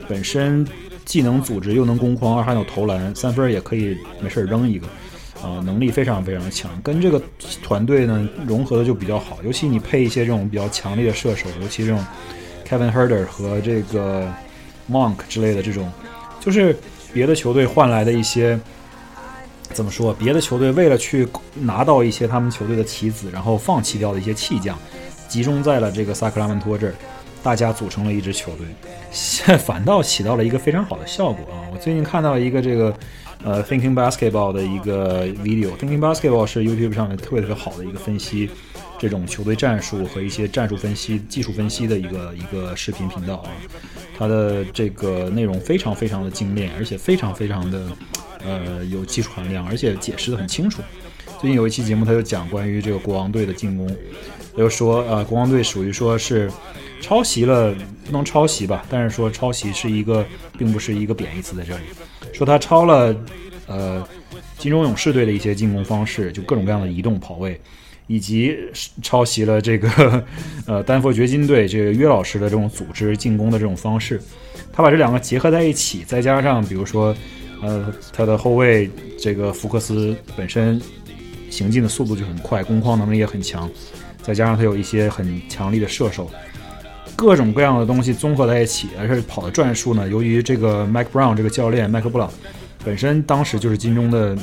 [0.09, 0.66] 本身
[1.05, 4.87] 既能组织又能攻框，还有投篮，三分也可以没事扔一个，
[5.42, 6.70] 啊，能力非常非常强。
[6.83, 7.20] 跟这个
[7.62, 12.03] 团队呢融合的就比较好，尤其你配一些这种比较强力的射手，尤其这种
[12.66, 14.33] Kevin Herder 和这个
[14.90, 15.90] Monk 之类的这种，
[16.40, 16.74] 就是
[17.12, 18.59] 别的球队换来的一些
[19.72, 20.14] 怎么说？
[20.14, 24.79] 别的球队为了去拿到一些他们球队的棋子，然后放弃掉的一些弃将。
[25.30, 26.94] 集中在了这个萨克拉门托这儿，
[27.40, 28.66] 大家组成了一支球队，
[29.56, 31.70] 反倒起到了一个非常好的效果啊！
[31.72, 32.92] 我最近看到一个这个
[33.44, 38.50] 呃 Thinking Basketball 的一个 video，Thinking Basketball 是 YouTube 上面特别特别好的一个分析
[38.98, 43.50] 这种球队战术和一些战术分析、技术分析的一个一个视频频道啊。
[44.18, 47.86] 它的这个内容非常非常的精炼，而且非常非常的
[48.44, 50.82] 呃有技术含量，而且解释的很清楚。
[51.40, 53.88] 最近有一期节目，他就讲关于这个国王队的进攻，
[54.56, 56.50] 就说，呃，国王队属于说是
[57.00, 60.26] 抄袭了，不能抄袭吧，但是说抄袭是一个，
[60.58, 61.84] 并不是一个贬义词在这里，
[62.32, 63.16] 说他抄了，
[63.66, 64.06] 呃，
[64.58, 67.58] 金州勇士队的一些进攻方式，就各种各样的移动跑位，
[68.06, 68.56] 以及
[69.02, 70.24] 抄袭了这个，
[70.66, 74.20] 呃，丹佛掘金队这个约老师的这种组织进攻的这种方式，
[74.72, 77.14] 他把这两个结合在一起，再加上比如说，
[77.62, 80.80] 呃，他的后卫这个福克斯本身。
[81.50, 83.68] 行进的速度就很快，攻框能力也很强，
[84.22, 86.30] 再加上他有一些很强力的射手，
[87.16, 92.30] 各种各样的东西综合在一起，而且跑的转数呢，由于这个 Mike Brown 这个教练麦克布朗
[92.85, 94.37] 本身当时就是金钟的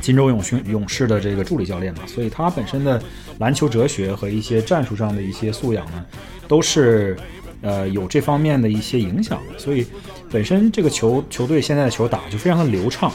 [0.00, 3.00] 金州勇勋勇士的这个助理教练嘛，所以他本身的
[3.38, 6.04] 篮球哲学和一些战术上的一些素养呢，
[6.46, 7.16] 都是
[7.62, 9.86] 呃有这方面的一些影响的，所以
[10.30, 13.12] 本身这个球球队现在的球打就非常的流畅，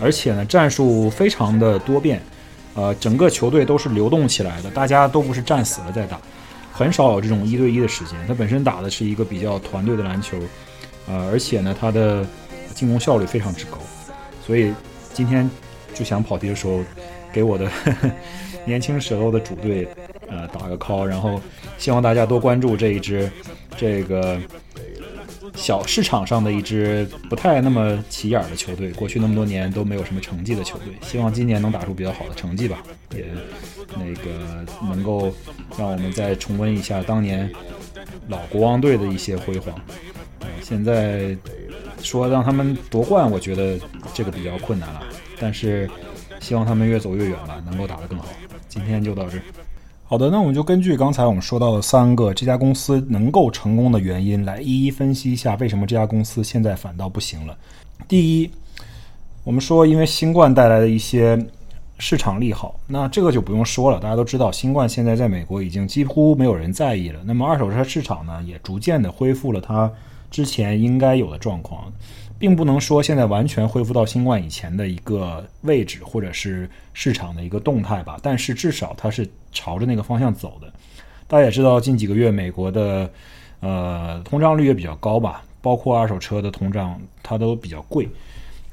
[0.00, 2.20] 而且呢战术非常的多变。
[2.76, 6.20] 呃，整个球队都是流动起来的，大家都不是战死了在打，
[6.72, 8.14] 很少有这种一对一的时间。
[8.28, 10.36] 他本身打的是一个比较团队的篮球，
[11.08, 12.24] 呃，而且呢，他的
[12.74, 13.78] 进攻效率非常之高，
[14.46, 14.72] 所以
[15.14, 15.50] 今天
[15.94, 16.80] 就想跑题的时候，
[17.32, 17.70] 给我的
[18.66, 19.88] 年轻时候的主队，
[20.28, 21.40] 呃，打个 call，然后
[21.78, 23.30] 希望大家多关注这一支
[23.76, 24.38] 这个。
[25.54, 32.82] 小市场上的一支不太那么起眼的球队，过去那么多年都没有什么成绩的球队，希望今年能打出比较好的成绩吧，
[33.14, 33.24] 也
[33.94, 35.32] 那个能够
[35.78, 37.50] 让我们再重温一下当年
[38.28, 39.74] 老国王队的一些辉煌。
[40.62, 41.36] 现在
[42.02, 43.78] 说让他们夺冠，我觉得
[44.12, 45.02] 这个比较困难了，
[45.38, 45.88] 但是
[46.40, 48.26] 希望他们越走越远吧，能够打得更好。
[48.68, 49.38] 今天就到这。
[50.08, 57.58] 好的，那我们就根据刚才我们说到的三个这家公司能够成功的原因，来一一分析一下为什么这家公司现在反倒不行了。
[58.06, 58.50] 第一，
[59.42, 61.36] 我们说因为新冠带来的一些
[61.98, 67.18] 市场利好，那这个就不用说了，大家都知道，新冠现在在美国已经几乎没有人在意了。
[67.24, 69.90] 那么二手车市场呢，也逐渐的恢复了它
[70.30, 71.92] 之前应该有的状况。
[72.38, 78.18] 并不能说现在完全恢复到新冠以前的一个位置，或者是市场的一个动态吧。
[78.22, 80.70] 但是至少它是朝着那个方向走的。
[81.26, 83.10] 大家也知道，近几个月美国的
[83.60, 88.08] 呃通胀率也比较高吧，包括二手车的通胀，它都比较贵，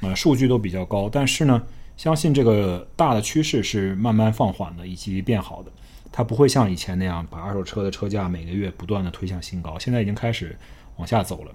[0.01, 1.09] 呃，数据都比较高。
[1.09, 1.63] 但是呢，
[1.95, 5.71] 相信这个大的趋势是慢慢放缓的，以及变好的。
[6.11, 10.55] 它不会像以前那样把二手车的车价每个月不断的推向新高，现在已经开始
[10.97, 11.51] 往下走了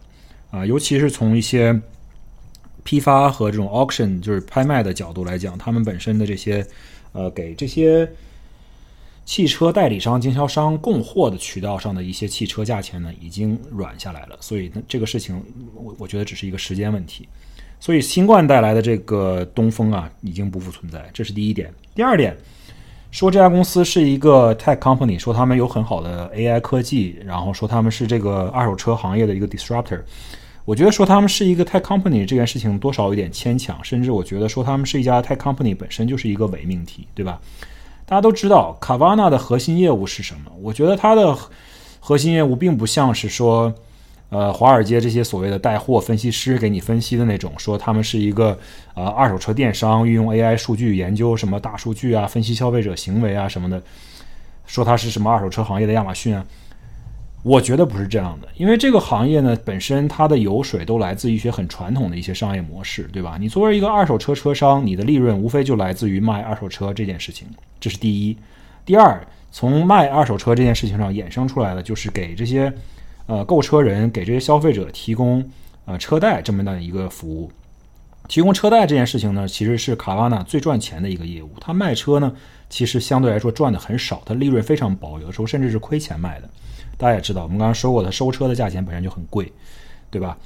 [0.51, 1.79] 啊，尤其是从一些。
[2.85, 6.67] 批发和这种 auction 就是拍卖的角度来讲，他们本身的这些，
[7.13, 8.11] 呃，给这些
[9.25, 14.37] 汽车代理商、经销商供货的渠道上的一些汽车价钱呢，已经软下来了。
[14.41, 15.43] 所以这个事情，
[15.75, 17.29] 我我觉得只是一个时间问题。
[17.81, 21.73] 所以新冠带来的这个东风啊，已经不复存在，这是第一点。
[21.95, 22.37] 第二点，
[23.11, 30.01] 说这家公司是一个 tech company，说他们有很好的 AI 科技，然后说他们是这个二手车行业的一个 disruptor。
[30.69, 37.41] 我觉得说他们是一个 tech company 这件事情多少有点牵强，甚至我觉得说他们是一家 tech company 本身就是一个伪命题，对吧？
[38.05, 40.53] 大家都知道卡瓦纳的核心业务是什么？
[40.61, 41.35] 我觉得它的
[41.99, 43.73] 核心业务并不像是说，
[44.29, 48.59] 呃，华尔街这些所谓的带货分析师给你分析的那种，说他们是一个
[48.93, 53.83] 呃二手车电商，运用 AI 数据研究什么大数据啊，分析消费者行为啊什么的，
[54.67, 56.45] 说它是什么二手车行业的亚马逊啊。
[57.43, 63.37] 我觉得不是这样的，因为这个行业呢本身它的油水都来自于一些很传统的一些商业模式，对吧？
[63.41, 67.47] 你作为一个二手车车商，你的利润无非就来自于卖二手车这件事情，
[67.81, 68.37] 这是第一。
[68.85, 72.73] 第二，从卖二手车这件事情上衍生出来的就是给这些
[73.27, 75.43] 呃购车人、给这些消费者提供
[75.85, 77.51] 呃车贷这么的一个服务。
[78.27, 81.51] 提供车贷这件事情呢，其实是卡瓦纳最赚钱的一个业务。
[81.61, 82.31] 他卖车呢，
[82.69, 86.51] 其实相对来说赚的很少，他利润非常薄，有的时候甚至是亏钱卖的。
[86.99, 89.51] 大家也知道，我们刚刚说过，他收车的价钱本身就很贵，
[90.11, 90.37] 对吧？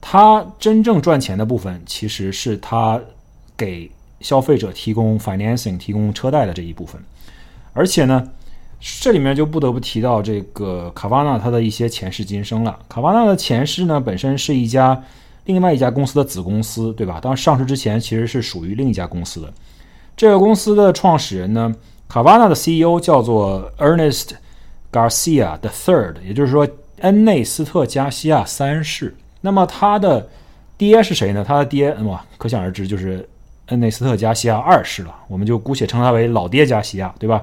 [0.00, 2.98] 他真正赚钱的部分，其实是他
[3.56, 6.98] 给消费者提供 financing、提供车贷的这一部分。
[7.72, 8.26] 而且呢，
[9.00, 12.78] 这里面就不得不提到这个卡瓦纳它的一些前世今生了。
[12.88, 15.02] 卡瓦纳的前世呢，本身是一家
[15.44, 17.18] 另外一家公司的子公司，对吧？
[17.20, 19.52] 当上市之前，其实是属于另一家公司的。
[20.16, 21.74] 这个公司的创始人呢，
[22.08, 24.30] 卡瓦纳的 CEO 叫做 Ernest。
[24.92, 26.66] Garcia the Third，也就是说
[27.00, 29.14] 恩内斯特加西亚三世。
[29.40, 30.28] 那么他的
[30.76, 31.44] 爹是谁呢？
[31.46, 33.26] 他的爹哇，可想而知就是
[33.66, 35.14] 恩内斯特加西亚二世了。
[35.28, 37.42] 我们就姑且称他为老爹加西亚，对吧？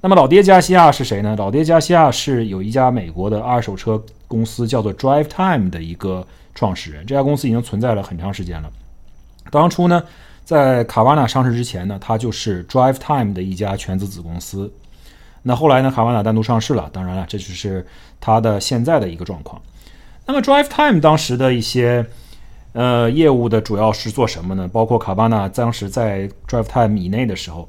[0.00, 1.34] 那么老爹加西亚是谁呢？
[1.38, 7.06] 老爹加西亚是有一家美国的二手车公司叫做 Drive Time 的一个创始人。
[7.06, 8.70] 这家公司已经存在了很长时间了。
[9.50, 10.02] 当初呢，
[10.44, 14.70] 在卡瓦纳上市之前呢，它就是 Drive Time 的一家全资子公司。
[15.46, 15.90] 那后来呢？
[15.90, 17.86] 卡巴纳单独上市了，当然了，这就是
[18.18, 19.60] 它的现在的一个状况。
[20.24, 22.06] 那么，Drive Time 当时的一些
[22.72, 24.66] 呃业务的主要是做什么呢？
[24.66, 27.68] 包括卡巴纳当时在 Drive Time 以内的时候，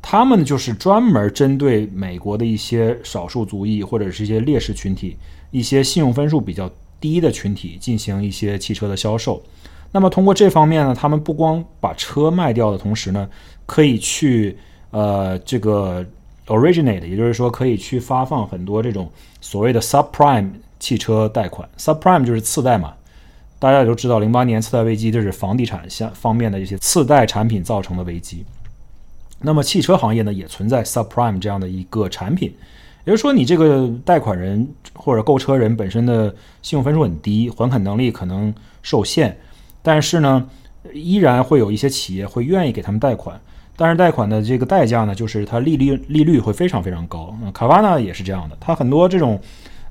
[0.00, 5.16] 他们就是专门针对美国的一些少数族裔或者是一些劣势群体、
[5.50, 9.42] 一些信用分数比较低的群体进行一些汽车的销售。
[9.90, 13.28] 那么通过这方面呢，他们不光把车卖掉的同时呢，
[13.66, 14.56] 可以去
[14.92, 16.06] 呃这个。
[16.48, 21.68] Originate，也就是说可以去发放很多这种所谓的 subprime 汽车贷款。
[21.78, 22.94] subprime 就是次贷嘛，
[23.58, 28.44] 大家也都知道，零八年次贷危机就是房地产相方面的一些次贷产品造成的危机。
[29.40, 32.52] 那么汽车行业呢，也存在 subprime 这样的一个产品，
[33.04, 39.36] 也就是说你这个贷款人或者购车人本身的信用分数很低，还款能力可能受限，
[39.82, 40.48] 但是呢，
[40.92, 43.40] 依然会有一些企业会愿意给他们贷款。
[43.80, 47.32] 但是贷款的这个代价呢，就是它利率利率会非常非常高。
[47.40, 49.40] 嗯卡瓦纳也是这样的，它很多这种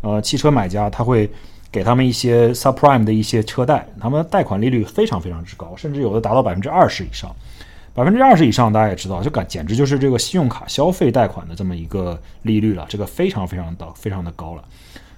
[0.01, 1.29] 呃汽车买家，他会
[1.71, 7.33] 给他们一些 subprime 的一些车贷，他们贷款利率非常非常之高，甚至有的达到百分之二十以上。
[7.93, 14.63] 百分之二十以上，大家也知道，就感简直就是这个信用卡消费贷款的这么一个利率了，这个非常非常的非常的高了。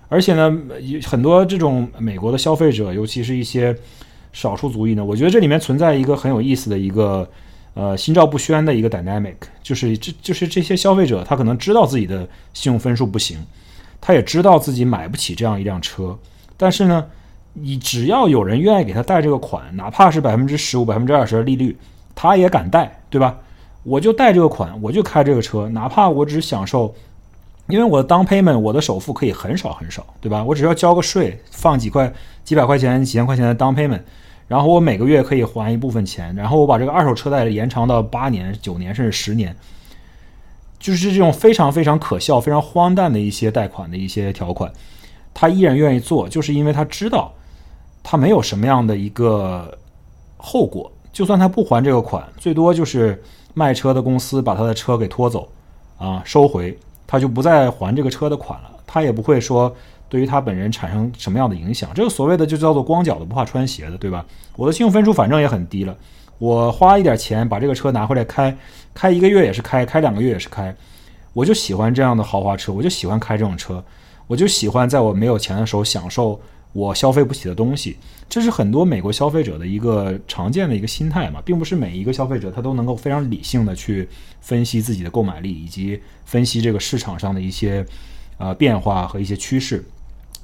[0.09, 0.55] 而且呢，
[1.03, 3.75] 很多这种美国的消费者，尤其是一些
[4.31, 7.27] 少数族裔呢，我觉得这里面存在一个很有意思的一个。
[7.75, 13.37] 呃，心照不宣的一个 dynamic，就是这就是这些消费者，他可能知道自己的信用分数不行，
[14.01, 16.17] 他也知道自己买不起这样一辆车，
[16.57, 17.05] 但是呢，
[17.53, 21.77] 你只要有人愿意给他贷这个款，哪怕是百分之十五、百分之二十的利率，
[22.15, 23.37] 他也敢贷，对吧？
[23.83, 26.93] 我就贷这个款，我就开这个车，哪怕我只享受，
[27.67, 30.43] 因为我的 down payment，我的首付可以很少很少，对吧？
[30.43, 32.11] 我只要交个税，放几块、
[32.43, 34.01] 几百块钱、几千块钱的 down payment。
[34.49, 39.55] 然后我每个月可以还一部分钱，然后我把这个二手车贷延长到八年、九年甚至十年，
[40.79, 44.73] 就是这种非常非常可笑、非常荒诞的一些贷款的一些条款，
[45.35, 47.31] 他依然愿意做，就是因为他知道
[48.01, 49.77] 他没有什么样的一个
[50.37, 53.21] 后果，就算他不还这个款，最多就是
[53.53, 55.47] 卖车的公司把他的车给拖走，
[55.99, 59.71] 啊，收回，他就不再还这个车的款了，他也不会说。
[60.09, 61.91] 对于他本人产生什么样的影响？
[61.93, 64.25] 这个所谓的就叫做光脚的不怕穿鞋的，对吧？
[64.55, 65.95] 我的信用分数反正也很低了，
[66.39, 68.53] 我花一点钱把这个车拿回来开，
[68.93, 70.75] 开一个月也是开，开两个月也是开，
[71.33, 73.83] 我就喜欢这样的豪华车，我就喜欢开这种车，
[74.27, 76.41] 我就喜欢在我没有钱的时候享受
[76.73, 77.95] 我消费不起的东西。
[78.27, 84.07] 这是很多美国消费者的一个常见的一个心态嘛，并不是每一个消费者他都能够非常理性的去
[84.39, 87.85] 分析自己的购买力，以及分析这个市场上的一些
[88.37, 89.83] 呃变化和一些趋势。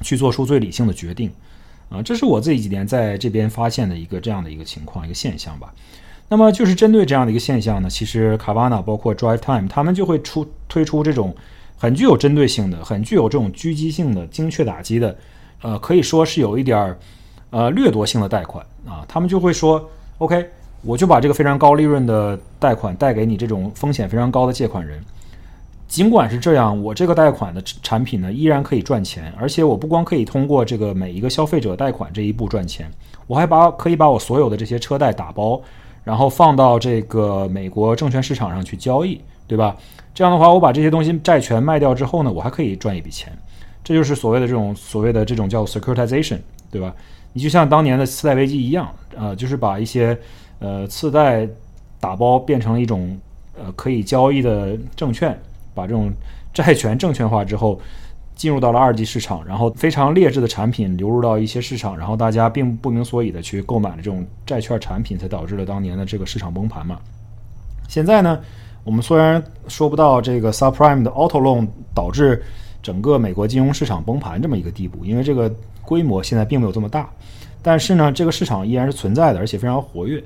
[0.01, 1.31] 去做出最理性的决定，
[1.89, 5.73] 啊，这是我这几年在这边发现的一个这样的一个情况，一个现象吧。
[6.27, 11.35] 那么就是针对这样的一个现象呢，其实卡瓦纳包括 Drive Time 他们就会出推出这种
[11.77, 15.15] 很具有针对性的、很具有这种狙击性的、精确打击的，
[15.61, 16.97] 呃，可以说是有一点儿
[17.51, 19.05] 呃掠夺性的贷款啊。
[19.07, 20.49] 他们就会说，OK，
[20.81, 24.99] 我就把这个非常高利润的贷款贷给你这种风险非常高的借款人。
[25.87, 32.89] 尽管是这样，我这个贷款的产品呢，依然可以赚钱，而且我不光可以通过这个每一个消费者贷款这一步赚钱，
[33.27, 35.61] 我还把可以把我所有的这些车贷打包，
[36.03, 39.77] 然后放到这个美国证券市场上去交易，对吧？
[40.13, 43.31] 这样的话，我把这些东西债权卖掉之后呢，我还可以赚一笔钱，
[43.83, 46.39] 这就是所谓的这种所谓的这种叫 securitization，
[46.71, 46.93] 对吧？
[47.31, 50.17] 你就像当年的次贷危机一样，呃，就是把一些
[50.59, 51.47] 呃次贷
[51.99, 53.17] 打包变成了一种
[53.57, 55.37] 呃可以交易的证券。
[55.75, 56.11] 把这种
[56.53, 57.79] 债权证券化之后，
[58.35, 66.97] 进入到了二级市场，然后非常劣质的产品流入到一些市场，然后大家并不明所以的去购买了这种债券产品，才导致了当年的这个市场崩盘嘛。
[67.87, 68.39] 现在呢，
[68.83, 72.41] 我们虽然说不到这个 subprime 的 auto loan 导致
[72.81, 77.09] 整个美国金融市场崩盘这么一个地步，因为这个规模现在并没有这么大，
[77.61, 80.23] 但是呢，这个市场依然是存在的，而且非常活跃。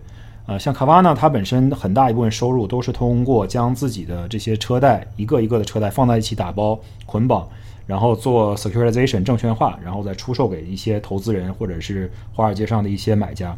[0.50, 7.48] 呃，像卡瓦纳，它本身很大一部分收入都是通过将自己的这些车贷一个一个的车贷放在一起打包捆绑，
[7.86, 13.56] 然后做 securitization 证券化，然后再出售给一些投资人或者是华尔街上的一些买家，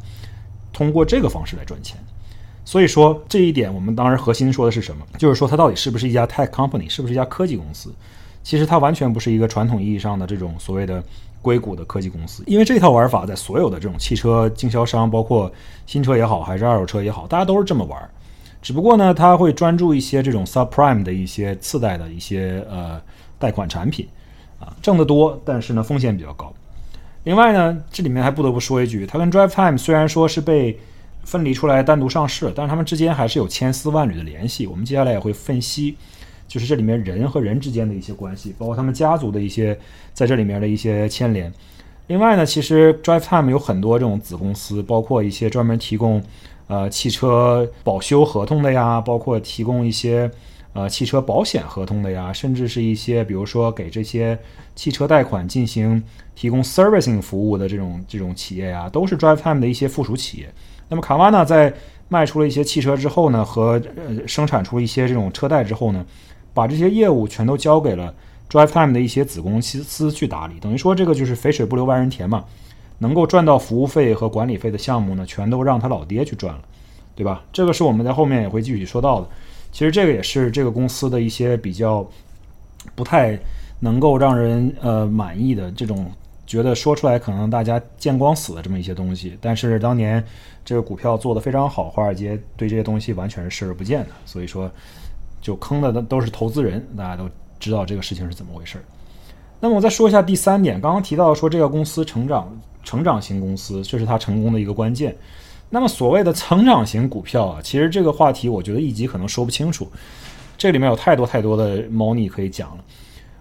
[0.73, 1.95] 通过这个方式来赚钱。
[2.65, 5.05] 所以说这一点，我们当然核心说的是什么？
[5.17, 7.89] 就是说它到底是不是一家 tech company，是不是一家科技公司？
[8.43, 11.01] 其实它完全不是一个传统意义上的这种所谓的
[11.41, 15.51] 硅谷的科技公司，因为这套玩法在所有的这种汽车经销商，包括
[15.85, 18.09] 新车也好，还是二手车也好，大家都是这么玩。
[18.61, 23.01] 只不过呢，它会专注一些这种 subprime 的一些次贷的一些呃
[23.39, 24.07] 贷款产品，
[24.59, 26.53] 啊，挣得多，但是呢风险比较高。
[27.23, 30.79] 另外呢，这里面还不得不说一句，它跟 DriveTime 虽然说是被
[31.23, 34.67] 分离出来单独上市，但是他们之间还是有千丝万缕的联系。
[34.67, 35.97] 我们接下来也会分析。
[36.51, 39.77] 就是这里面人和人之间的一些关系，包括他们家族的一些
[40.11, 41.49] 在这里面的一些牵连。
[42.07, 46.21] 另外呢，其实 DriveTime 有很多这种子公司，包括一些专门提供
[46.67, 50.29] 呃汽车保修合同的呀，包括提供一些
[50.73, 54.37] 呃汽车保险合同的呀，甚至是一些比如说给这些
[54.75, 56.03] 汽车贷款进行
[56.35, 60.53] 提供 servicing 服务的这种这种企业呀，都是 DriveTime 的一些附属企业。
[60.89, 61.73] 那么卡瓦纳在
[62.09, 66.05] 卖出了一些汽车之后呢，和呃生产出一些这种车贷之后呢。
[66.53, 68.13] 把这些业务全都交给了
[68.49, 72.43] DriveTime 的一些子公司去打理，等于说这个就是肥水不流外人田嘛，
[72.97, 76.61] 能够赚到服务费和管理费的项目呢，全都让他老爹去赚了，
[77.15, 77.43] 对吧？
[77.53, 79.27] 这个是我们在后面也会继续说到的。
[79.71, 82.05] 其实这个也是这个公司的一些比较
[82.93, 83.39] 不太
[83.79, 86.11] 能够让人呃满意的这种，
[86.45, 89.37] 觉得说出来可能大家见光死的这么一些东西。
[89.39, 90.21] 但是当年
[90.65, 94.69] 这个股票做得非常好，华尔街对这些东西完全是视而不见的，所以说。
[95.41, 97.29] 就坑的都都是投资人，大家都
[97.59, 98.83] 知道这个事情是怎么回事儿。
[99.59, 105.15] 那么我再说一下第三点，刚刚提到说这个公司成长成长型公司，这是它成功的一个关键。
[105.69, 109.87] 那么所谓的成长型股票啊，其实这个话题我觉得一集可能说不清楚，
[110.57, 112.83] 这里面有太多太多的猫腻可以讲了。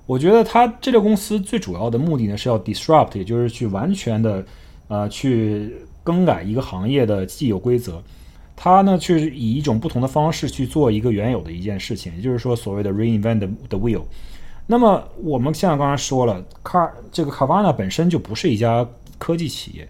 [0.06, 4.44] 我觉得它这个公司最主要的目的呢是要 disrupt，也就是去完全的
[4.88, 5.74] 呃去
[6.04, 8.02] 更改一个行业的既有规则。
[8.62, 13.38] 它呢，去以一种不同的方式去做一个原有的一件事情，也就是说，所谓的 reinvent
[13.70, 14.02] the wheel。
[14.66, 18.86] 那么，我们像刚才说了，卡这个卡瓦纳本身就不是一家
[19.16, 19.88] 科技企业，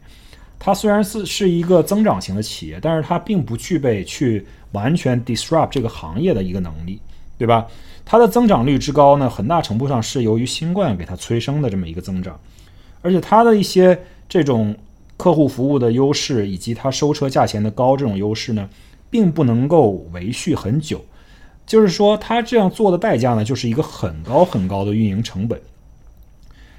[0.57, 7.01] 它虽然是是一个增长型的企业，但是它并不具备去完全 disrupt 这个行业的一个能力，
[7.37, 7.66] 对吧？
[8.05, 12.39] 它的增长率之高呢，很大程度上是由于新冠给它催生的这么一个增长，
[13.03, 14.77] 而且它的一些这种。
[15.21, 18.66] 客户服务的优势以及它收车价钱的高这种优势呢，
[19.11, 21.05] 并不能够维续很久。
[21.66, 25.61] 就是说，它这样做的代价呢，就是一个很高很高的运营成本。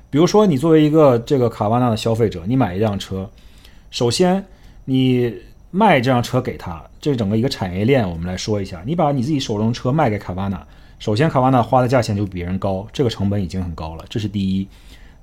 [0.09, 3.29] 比如说，你作为一个这个卡瓦纳的消费者，你买一辆车，
[3.91, 4.43] 首先
[4.85, 5.31] 你
[5.69, 8.81] 卖这辆车给他，这整个一个产业链，我们来说一下。
[8.87, 10.65] 你把你自己手中车卖给卡瓦纳，
[10.97, 14.67] 首先卡瓦纳花的价钱就比别人高，这个成本已经很高了，这是第一。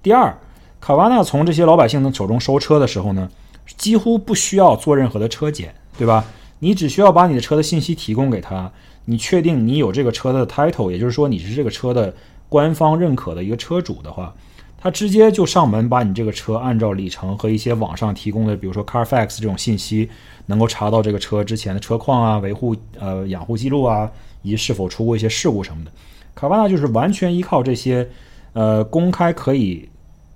[0.03, 0.33] 第二。
[0.81, 3.29] 卡瓦纳从这些老百姓的手中收车的时候呢，
[3.77, 6.25] 几乎不需要做任何的车检，对吧？
[6.61, 8.71] 你只需要把你的车的信息提供给他，
[9.05, 12.13] 你确定你有这个车的 title，也就是说你是这个车的
[12.49, 14.35] 官方认可的一个车主的话，
[14.81, 20.09] 他直接就上门把你这个车按照里程和一些网上提供的，比如说 Carfax 这种信息，
[20.47, 24.11] 能够查到这个车之前的车况啊、维护呃养护记录啊，
[24.43, 25.91] 以及是否出过一些事故什么的。
[26.35, 28.09] 卡瓦纳就是完全依靠这些
[28.53, 29.89] 呃公开可以。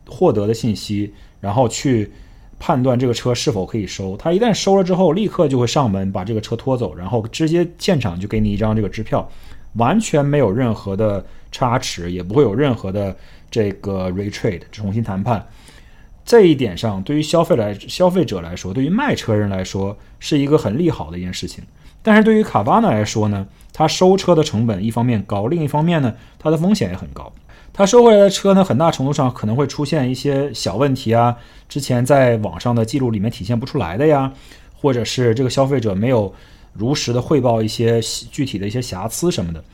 [0.07, 2.11] 获得的信息，然后去
[2.59, 4.17] 判断这个车是否可以收。
[4.17, 9.29] 他一旦收了之后，立刻就会上门把这个车拖走，然后直接现场就给你一张这个支票，
[9.75, 13.17] 完全没有任何的差池，也不会有任何的
[13.51, 15.47] 这个 retrade 重新谈判。
[16.25, 21.65] 这一点上，对于消费来消费者来说，对于卖车人来说，是一个很利好的一件事情。
[22.01, 27.33] 但是对于卡巴纳来说呢，他收车的成本一方面高，另一方面呢，它的风险也很高。
[27.75, 31.35] 他收回来的车呢，很大程度上可能会出现一些小问题啊，
[31.71, 34.31] 之前在网上的记录里面体现不出来的呀，
[34.75, 36.33] 或者是这个消费者没有
[36.75, 37.99] 如实的汇报一些
[38.31, 39.65] 具体的一些瑕疵什么的，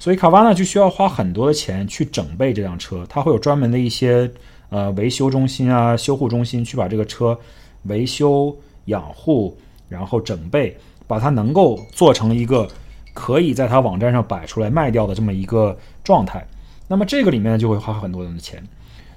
[0.00, 4.28] 所以卡瓦纳就需要花很多的钱去整备这辆车，它会有专门的一些
[4.70, 7.38] 呃维修中心啊、修护中心去把这个车
[7.84, 8.52] 维修、
[8.86, 9.56] 养护，
[9.88, 10.76] 然后整备，
[11.06, 12.66] 把它能够做成一个
[13.12, 16.44] 可以在它网站上摆出来卖掉的这么一个状态。
[16.88, 18.62] 那么这个里面就会花很多人的钱。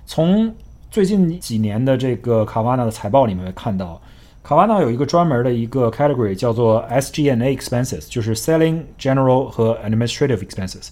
[0.05, 0.53] 从
[0.89, 4.01] 最近几年的这个卡瓦纳的财报里面会看到，
[4.41, 10.87] 卡瓦纳有一个专门的一个 category 叫做 SG&A expenses，就是 selling general 和 administrative expenses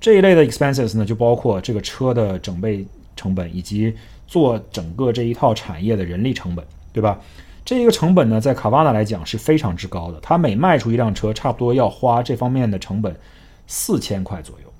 [0.00, 3.94] 这一类的 expenses 呢，就包括这个车的整备成本以及
[4.26, 7.18] 做整个这一套产业的人力成本，对吧？
[7.64, 13.14] 这一个成本呢，在卡瓦纳来讲是非常之高的，它每卖出一辆车，差不多要花这方面的成本
[13.66, 14.72] 四千块左右。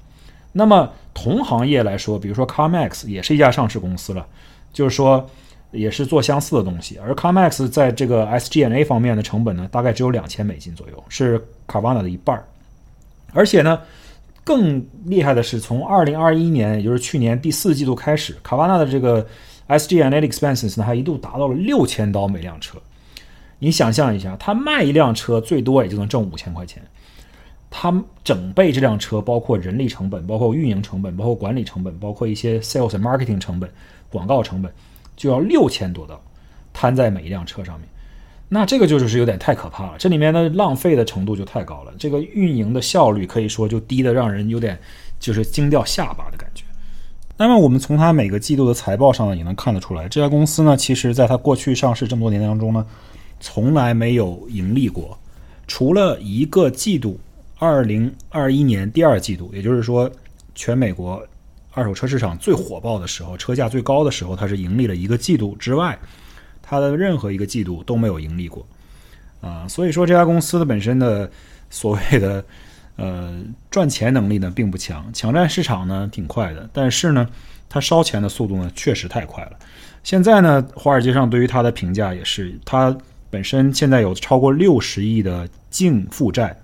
[0.58, 4.26] 那么同行业来说，比如说 CarMax 也是一家上市公司了，
[4.72, 5.24] 就是说
[5.70, 6.98] 也是做相似的东西。
[6.98, 12.44] 而 CarMax 在这个 S G N A 方面的成本呢，大概只有两千美金左右，是 Carvana 的一半儿。
[13.32, 13.80] 而且呢
[14.42, 19.24] 更厉害的是，从二零二一年，也就是去年第四季度开始，卡瓦纳的这个
[19.68, 22.78] S G N A expenses 呢，还一度达到了六千刀每辆车。
[23.60, 26.82] 你想象一下，他卖一辆车最多也就能挣五千块钱，
[27.70, 27.92] 他
[28.24, 33.70] 整备这辆车，包括人力成本、包括运营成本、包括管理成本、包括一些 sales marketing 成本、
[34.10, 34.72] 广告成本，
[35.16, 36.20] 就要六千多刀
[36.72, 37.88] 摊在每一辆车上面。
[38.48, 44.78] 那这个就是有点太可怕了，这里面的浪费的程度就太高了，这个运营的效率可以说就低的让人有点
[45.20, 46.64] 就是惊掉下巴的感觉。
[47.36, 52.86] 那么我们从它每个季度的财报上呢，也能看得出来，这家公司呢，其实在它过去上市这么多年当中呢，
[53.38, 55.16] 从来没有盈利过，
[55.66, 57.20] 除了一个季度，
[57.58, 60.10] 二零二一年第二季度，也就是说
[60.54, 61.26] 全美国
[61.72, 65.98] 二手车市场最火爆的时候，车价最高的时候，它是盈利了一个季度之外。
[66.62, 68.66] 它的任何一个季度都没有盈利过，
[69.40, 71.30] 啊，所以说这家公司的本身的
[71.70, 72.44] 所谓的
[72.96, 77.26] 呃赚钱能力呢并不强，抢占市场呢挺快的，但是呢
[77.70, 79.52] 它烧钱的速度呢确实太快了。
[80.04, 82.94] 现在呢，华尔街上对于它的评价也是，它
[83.30, 86.54] 本身现在有超过六十亿的净负债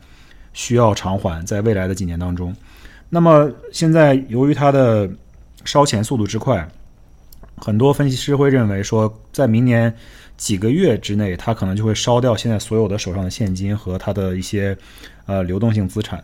[0.54, 2.56] 需要偿还，在未来的几年当中。
[3.10, 5.06] 那么现在由于它的
[5.66, 6.66] 烧钱速度之快。
[7.56, 9.94] 很多分析师会认为说，在明年
[10.36, 14.76] 几个月之内，它可能就会烧掉现在所有的手上的现金和它的一些
[15.26, 16.22] 呃流动性资产，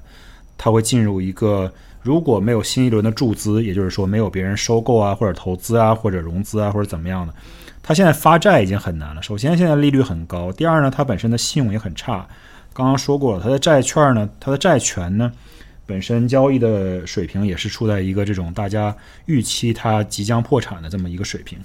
[0.59, 1.73] 它会进入一个
[2.03, 7.33] 如果没有新一轮的注资，也就是说没有别人收购啊或者投资啊或者融资啊或者怎么样的，
[7.81, 9.23] 他现在发债已经很难了。
[9.23, 12.27] 首先，现在利率很高；第二呢，它本身的信用也很差。
[12.73, 15.33] 刚刚说过了，它的债券呢，它的债权呢。
[15.87, 18.97] 本身交易的水平也是处在一个这种大家
[19.27, 21.59] 预期它即将破产的这么一个水平，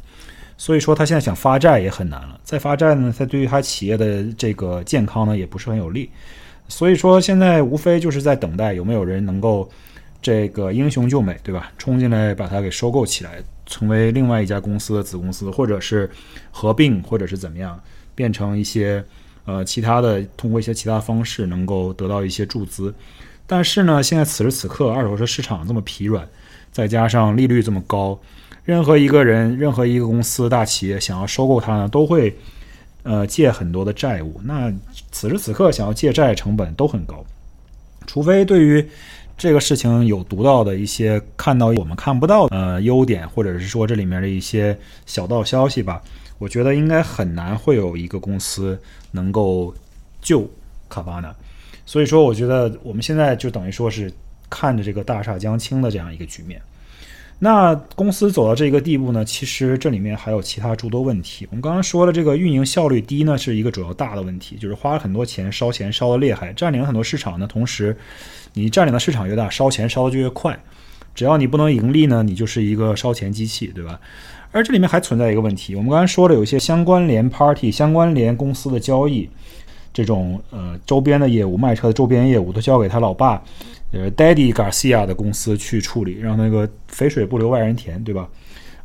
[0.57, 2.39] 所以说他现在想发债也很难了。
[2.43, 6.09] 再发债呢，它对于他企业的这个健康呢也不是很有利。
[6.67, 9.69] 所以说现在无非就是在等待有没有人能够
[10.23, 11.71] 这个英雄救美，对吧？
[11.77, 16.09] 冲进来把它给收购起来，成为另外一家公司的子公司，或者是
[16.49, 17.79] 合并，或者是怎么样，
[18.15, 19.05] 变成一些
[19.45, 22.93] 呃其他的，通过一些其他方式能够得到一些注资。
[23.47, 26.27] 但是呢，现在此时此刻，二手车市场这么疲软，
[26.71, 28.19] 再加上利率这么高，
[28.63, 32.35] 任何一个人、任何一个公司、大企业想要收购它呢，都会
[33.03, 34.41] 呃借很多的债务。
[34.43, 34.73] 那
[35.11, 37.23] 此时此刻想要借债成本都很高，
[38.07, 38.83] 除非对于
[39.37, 44.75] 这个事情有独到的一些看到我们看不到呃优点，或者是说这里面的一些
[45.05, 46.01] 小道消息吧，
[46.39, 48.79] 我觉得应该很难会有一个公司
[49.15, 49.73] 能够
[50.21, 50.47] 救
[50.87, 51.33] 卡巴纳。
[51.87, 54.11] 所以说，我觉得我们现在就等于说是
[54.49, 56.61] 看着这个大厦将倾的这样一个局面。
[57.37, 61.45] 那公司走到这个地步呢，其实这里面还有其他诸多问题。
[61.51, 67.45] 我们刚刚说了，这个运营效率低呢，是一个主要大的问题，就是花了很多钱，烧钱烧的厉害，占领了很多市场呢。
[67.45, 67.95] 同时，
[68.53, 70.57] 你占领的市场越大，烧钱烧的就越快。
[71.13, 73.99] 只要你不能盈利呢，你就是一个烧钱机器，对吧？
[74.55, 79.29] 而这里面还存在一个问题，我们刚才说了，有一些相关联 party、相关联公司的交易。
[79.93, 83.43] 这种呃周边的业务，卖车的周边业务都交给他老爸，
[83.91, 88.29] 呃，Daddy Garcia 的公司去处理，让那个肥水不流外人田，对吧？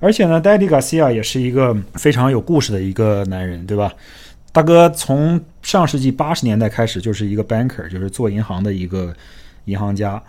[0.01, 3.93] 而且呢，Daddy Garcia 也是一个非常有故事的一个男人，对吧？
[4.51, 9.15] 大哥从上世纪八十年代开始就是一个 banker，就是做银行的一个
[9.67, 10.21] 银行家。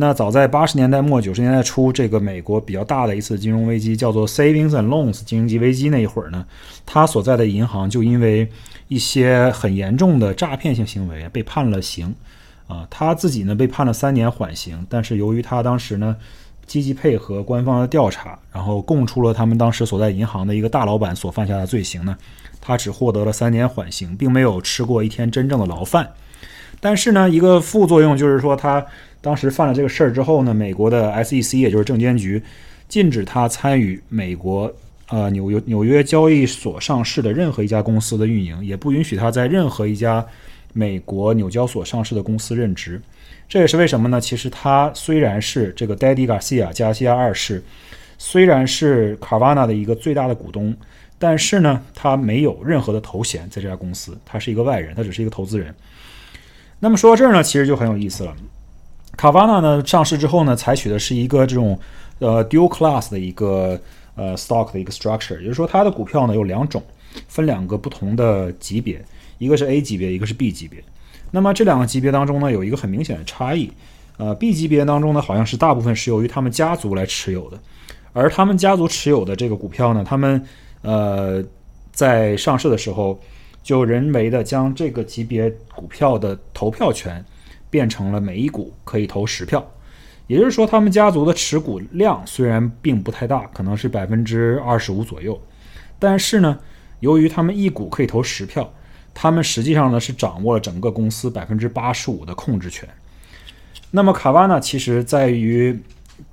[0.00, 6.46] 那早在八十年代末九十年代初，这个美国比较大的一次金融危机叫做 Savings and Loans 经济危机那一会儿呢，
[6.86, 8.48] 他所在的银行就因为
[8.86, 12.14] 一些很严重的诈骗性行为被判了刑，
[12.68, 16.16] 啊，他自己呢被判了三年缓刑，但是由于他当时呢
[16.64, 22.16] 积极配合官方的调查，然后供出了他们当时所在银行的一个大老板所犯下的罪行呢，
[22.60, 26.08] 他只获得了三年缓刑，并没有吃过一天真正的牢饭。
[26.80, 28.86] 但是呢，一个副作用就是说，他
[29.20, 32.42] 当时犯了这个事儿之后呢，美国的 SEC 也就是证监局
[32.88, 34.72] 禁止他参与美国。
[35.10, 40.22] 呃，纽约纽约交易所上市的任何一家公司的运营，也不允许他在任何一家
[40.74, 43.00] 美国纽交所上市的公司任职。
[43.48, 44.20] 这也是为什么呢？
[44.20, 47.62] 其实他虽然是这个 Daddy Garcia 加西亚二世，
[48.18, 50.76] 虽然是 Carvana 的一个最大的股东，
[51.18, 55.74] 但是呢，他没有任何的头衔在这家公司，他是一个外人，他只是一个投资人。
[56.80, 58.36] 那么说到这儿呢，其实就很有意思了。
[59.18, 61.78] 卡瓦纳呢上市之后呢，采取的是一个这种
[62.20, 63.78] 呃 dual class 的一个。
[64.20, 66.82] 呃，stock 的一个 structure，也就是说，它的股票呢有两种，
[67.28, 69.00] 分两个不同的级别，
[69.38, 70.82] 一个是 A 级别，一个是 B 级别。
[71.30, 73.70] 那么这两个级别当中呢，有一个很明显的差异。
[74.16, 77.56] 呃，B 级别当中呢，好像是大部分是由于他们家族来持有的，
[78.12, 80.44] 而他们家族持有的这个股票呢，他们
[80.82, 81.40] 呃
[81.92, 83.16] 在上市的时候
[83.62, 87.24] 就人为的将这个级别股票的投票权
[87.70, 89.66] 变成了每一股可以投十票。
[90.26, 95.40] 也就是说，他们家族的持股量虽然并不太大，可能是百分之二十五左右，
[95.98, 96.58] 但是呢，
[97.00, 98.70] 由于他们一股可以投十票，
[99.14, 102.86] 他们实际上呢是掌握了整个公司百分之八十五的控制权。
[103.90, 105.80] 那么卡瓦纳其实在于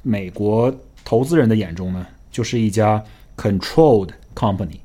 [0.02, 0.74] 美国
[1.06, 3.02] 投资人的眼中呢，就是一家
[3.38, 4.80] controlled company，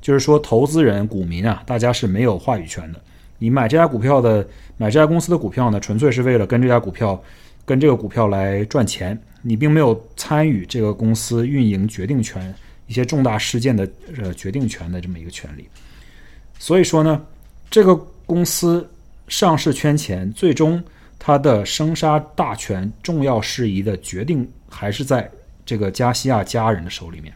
[0.00, 3.00] 就是说投资人、股民啊，大家是没有话语权的。
[3.38, 7.22] 你买这家股票的，买这家公司的股票呢，纯粹是为了跟这家股票。
[7.66, 12.54] 跟这个股票来赚钱，你并没有参与这个公司运营决定权、
[12.86, 13.88] 一些重大事件的
[14.22, 15.66] 呃决定权的这么一个权利。
[16.58, 17.22] 所以说呢，
[17.70, 18.86] 这个公司
[19.28, 20.84] 上市圈钱，最终
[21.18, 25.30] 它的生杀大权、重要事宜的决定还是在
[25.64, 27.32] 这个加西亚家人的手里面。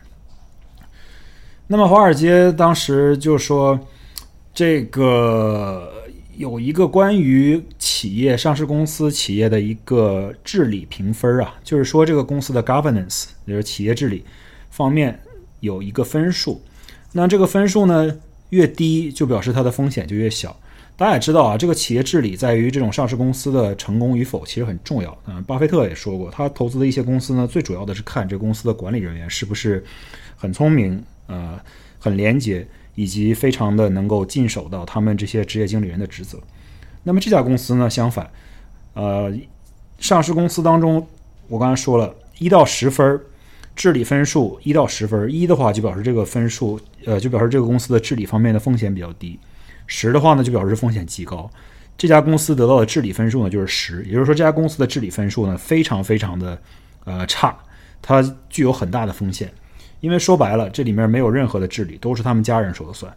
[1.66, 3.80] 那么华尔街当时就说
[4.58, 5.92] 这个。
[6.36, 14.24] 有一个关于企业上市公司企业的一个治理评分啊，就是说这个公司的 governance，也就是企业治理
[14.70, 15.20] 方面
[15.58, 16.60] 有一个分数。
[17.12, 18.16] 那这个分数呢
[18.50, 20.56] 越低，就表示它的风险就越小。
[20.96, 25.16] 大家也知道啊，这个企业治理在于这种上市公司的成功与否，其实很重要。
[25.26, 29.84] 嗯，巴菲特也说过，他投资的一些公司呢，最主要的是看这公司的管理人员是不是
[30.36, 31.60] 很聪明，呃，
[31.98, 32.64] 很廉洁。
[32.98, 36.36] 以及非常的能够尽守到他们这些职业经理人的职责。
[37.04, 38.28] 那么这家公司呢，相反，
[38.94, 39.32] 呃，
[40.00, 41.06] 上市公司当中，
[41.46, 43.20] 我刚才说了一到十分，
[43.76, 49.38] 治理分数一到十分，一的话就表示这个分数，呃，就表示这个公司的治理方面的风险比较低；
[49.86, 51.48] 十的话呢，就表示风险极高。
[51.96, 56.60] 这家公司得到的治理分数呢，就是十，也就是说这家公司的治理分数呢，非常非常的
[57.04, 57.56] 呃差，
[58.02, 58.20] 它
[58.50, 59.52] 具有很大的风险。
[60.00, 63.12] 因为说白了，这里面没有任何的治理，都是他们家人说了算。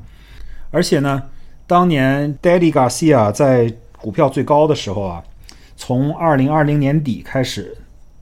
[0.72, 1.22] 而且呢，
[1.68, 5.24] 当年 Daddy Garcia 在股票最高的时候啊，
[5.76, 7.76] 从二零二零年底开始，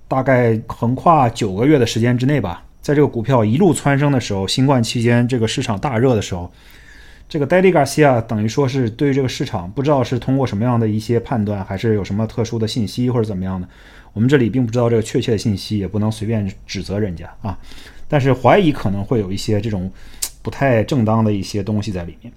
[0.07, 6.51] 大概横跨九个月的时间之内吧，在这个股票一路蹿升的时候，新冠期间这个市场大热的时候，
[7.29, 13.67] 这个 Daddy Garcia 等于说是对于这个市场不知道是通过什么样的一些判断，还是有什么特殊的信息或者怎么样的，
[14.11, 17.57] 我们这里并不知道这个确切的信息，也不能随便指责人家啊。
[18.09, 19.89] 但是怀疑可能会有一些这种
[20.41, 22.33] 不太正当的一些东西在里面。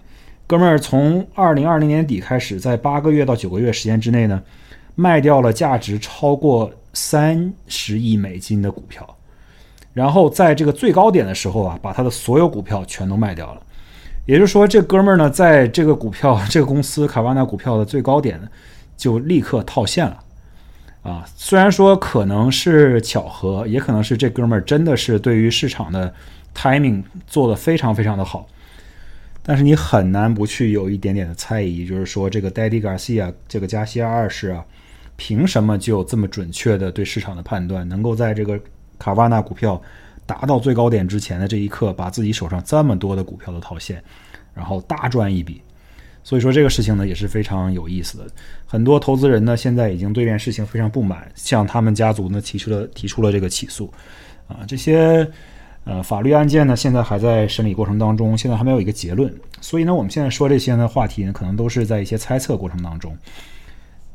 [0.46, 4.40] 哥们儿从二零二零年底开始，在八个月到九个月时间之内呢，
[4.94, 9.16] 卖掉了价值超过三十亿美金的股票，
[9.94, 13.62] 然后在这个最高点的时候啊，把他的所有股票全都卖掉了。
[14.26, 18.48] 也就是说，这哥们儿呢，在这个股票这个公司卡瓦纳股票的最高点呢，
[18.96, 20.18] 就立刻套现了。
[21.03, 26.14] 啊，虽然说可能是巧合，也可能是这哥们儿真的是对于市场的
[26.55, 28.46] timing 做的非常非常的好，
[29.42, 34.64] 但是你很难不去有一点点的猜疑，就是说这个 Daddy Garcia 这个加西亚二世啊，
[35.16, 38.61] 凭什么就这么准确的对市场的判断，能够在这个
[38.96, 39.82] 卡瓦纳股票
[40.24, 44.00] 达到最高点之前的这一刻，把自己手上这么多的股票都套现，
[44.55, 45.61] 然后大赚一笔。
[46.24, 48.24] 所以说这个事情呢也是非常有意思的，
[48.64, 53.92] 很多投资人呢现在已经对这件事情非常不满，向他们家族呢提出了提出了这个起诉，
[54.46, 55.28] 啊，这些
[55.82, 63.16] 呃法律案件呢现在还在审理过程当中，现在还没有一个结论，所以呢我们现在说这些呢话题呢可能都是在一些猜测过程当中。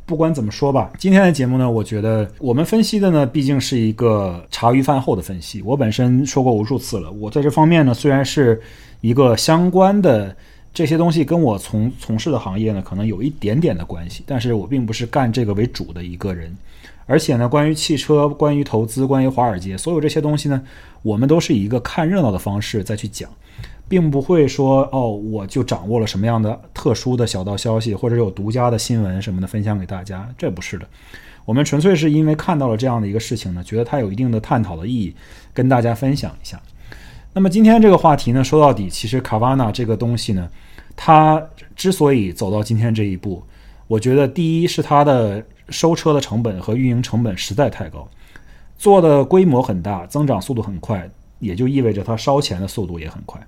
[0.06, 5.62] 不管怎么说吧，今天的节目呢，我觉得我们分析的呢毕竟是一个茶余饭后的分析。
[5.62, 8.62] 我本身说过无数次了，我在这方面呢虽然是
[9.02, 10.34] 一个相关的。
[10.78, 16.56] 这些东西跟我从从事的行业呢，可能有一点点的关系，但是我并不是干这个为主的一个人。
[17.08, 20.62] 而且呢，关于汽车、关于投资、关于华尔街，所有这些东西呢，
[21.02, 23.28] 我们都是以一个看热闹的方式再去讲，
[23.90, 30.88] 并不会说哦，我就掌握了什么样的特殊的小道消息，或者有独家的新闻什么的分享给大家，这不是的。
[31.44, 35.16] 我们纯粹是因为看到了这样的一个事情呢，觉得它有一定的探讨的意义，
[35.56, 36.62] 跟大家分享一下。
[37.34, 40.48] 那么今天这个话题呢，说到底，其实卡瓦纳这个东西呢。
[41.00, 41.42] 它
[41.76, 43.42] 之所以走到今天这一步，
[43.88, 48.10] 我觉得第一是它的收车的成本和运营成本实在太高，
[48.78, 51.08] 做的规模很大，增长速度很快，
[51.40, 53.40] 也就意味着它烧钱的速度也很快。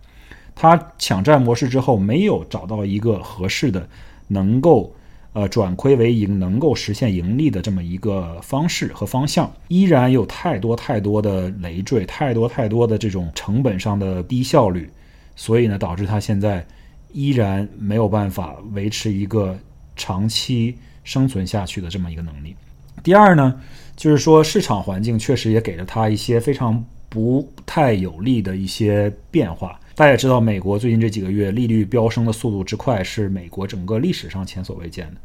[0.55, 3.89] 它抢占模式之后，没有找到一个合适的
[4.27, 4.93] 能够
[5.33, 14.87] 呃转亏为盈、能够实现盈利的这么一个方式和方向，依然有太多太多的累赘，太多太多的这种成本上的低效率，
[15.35, 16.63] 所以呢，导致它现在。
[17.11, 19.57] 依然没有办法维持一个
[19.95, 22.55] 长期生存下去的这么一个能力。
[23.01, 23.59] 第二呢，
[23.95, 29.79] 就是说市场环境确实也给了他一些非常不太有利的一些变化。
[29.95, 35.21] 大家也知道，美国最近这几个月利率飙升的速度之快，是美国整个历史上前所未见的。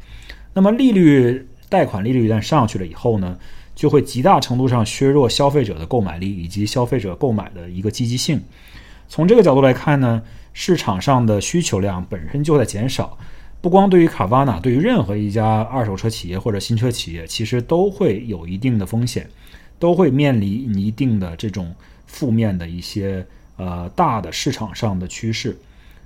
[0.53, 3.37] 那么利率、贷款利率一旦上去了以后呢，
[3.73, 8.41] 就会极大程度上削弱消费者的购买力以及消费者购买的一个积极性。
[9.07, 10.21] 从这个角度来看呢，
[10.57, 13.17] 市场上的需求量本身就在减少。
[13.61, 19.29] 不光对于卡瓦纳，对于任何一家二手车企业或者新车企业，其实都会有一定的风险，
[19.77, 21.75] 都会面临一定的这种
[22.07, 23.25] 负面的一些
[23.57, 25.57] 呃大的市场上的趋势。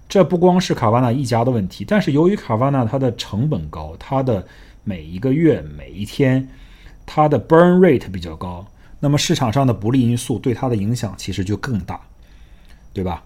[0.08, 4.48] 这不光是卡瓦纳一家的问题，但是由于卡瓦纳它的成本高，它的
[4.84, 6.50] 每一个月每一天
[7.06, 8.66] 它的 burn rate 比较高，
[9.00, 12.02] 那么市场上的不利因素对它的影响其实就更大，
[12.92, 13.24] 对吧？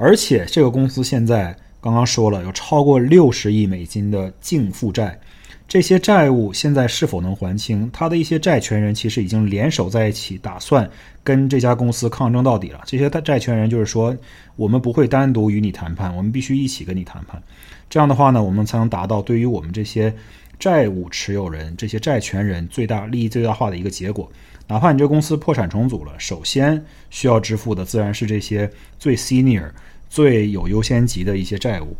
[0.00, 1.54] 而且这个公司现在。
[1.82, 5.18] 刚刚说了，有超过六十亿美金的净负债，
[5.66, 7.88] 这些债务现在是否能还清？
[7.90, 10.86] 他的一些债权人其实已经联手在一起，打算
[11.24, 12.82] 跟这家公司抗争到底了。
[12.84, 14.14] 这些债权人就是说，
[14.56, 17.42] 我们不会单独与你谈判，我们必须一起跟你谈判。
[17.88, 20.14] 这样的话呢，我们才能达到对于我们这些
[20.58, 24.30] 债务持有人、这些债权人最大利益最大化的一个结果。
[24.70, 29.68] 哪怕你这公司破产重组了，首先需要支付的自然是这些最 senior。
[30.08, 31.96] 最有优先级的一些债务，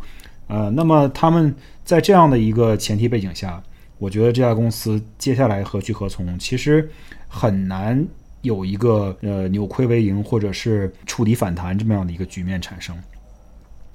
[0.47, 1.55] 呃，那么他们
[1.85, 3.63] 在这样的一个前提背景下，
[3.99, 6.91] 我觉得这家公司接下来何去何从，其实
[7.29, 8.05] 很难
[8.41, 12.93] 有一个呃扭亏为盈或者是触底反弹这么样的一个局面产生。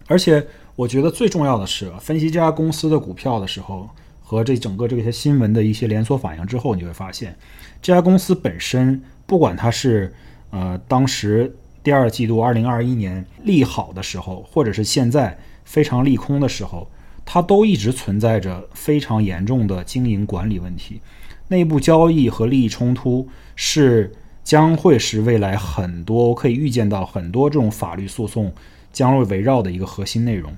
[0.06, 0.42] 而且，
[0.76, 3.86] 我觉得最重要的是，分析这家公司的股票的时候，
[4.26, 7.36] 和这整个这些新闻的一些连锁反应之后，你会发现，
[7.80, 10.12] 这家公司本身，不管它是
[10.50, 11.54] 呃当时。
[11.86, 16.90] 第二季度，二零二一年利好的时候，或者是现在非常利空的时候，
[17.24, 21.00] 它都一直存在着非常严重的经营管理问题。
[21.46, 24.12] 内部交易和利益冲突是
[24.42, 28.52] 将会是未来很多可以预见到很多这种法律诉讼
[28.92, 30.52] 将会围绕的一个核心内容。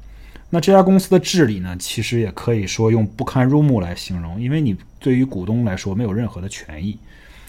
[0.50, 6.98] 那这家公司的治理呢，其实也可以说用不堪入目来形容，因为你对于股东来说没有任何的权益。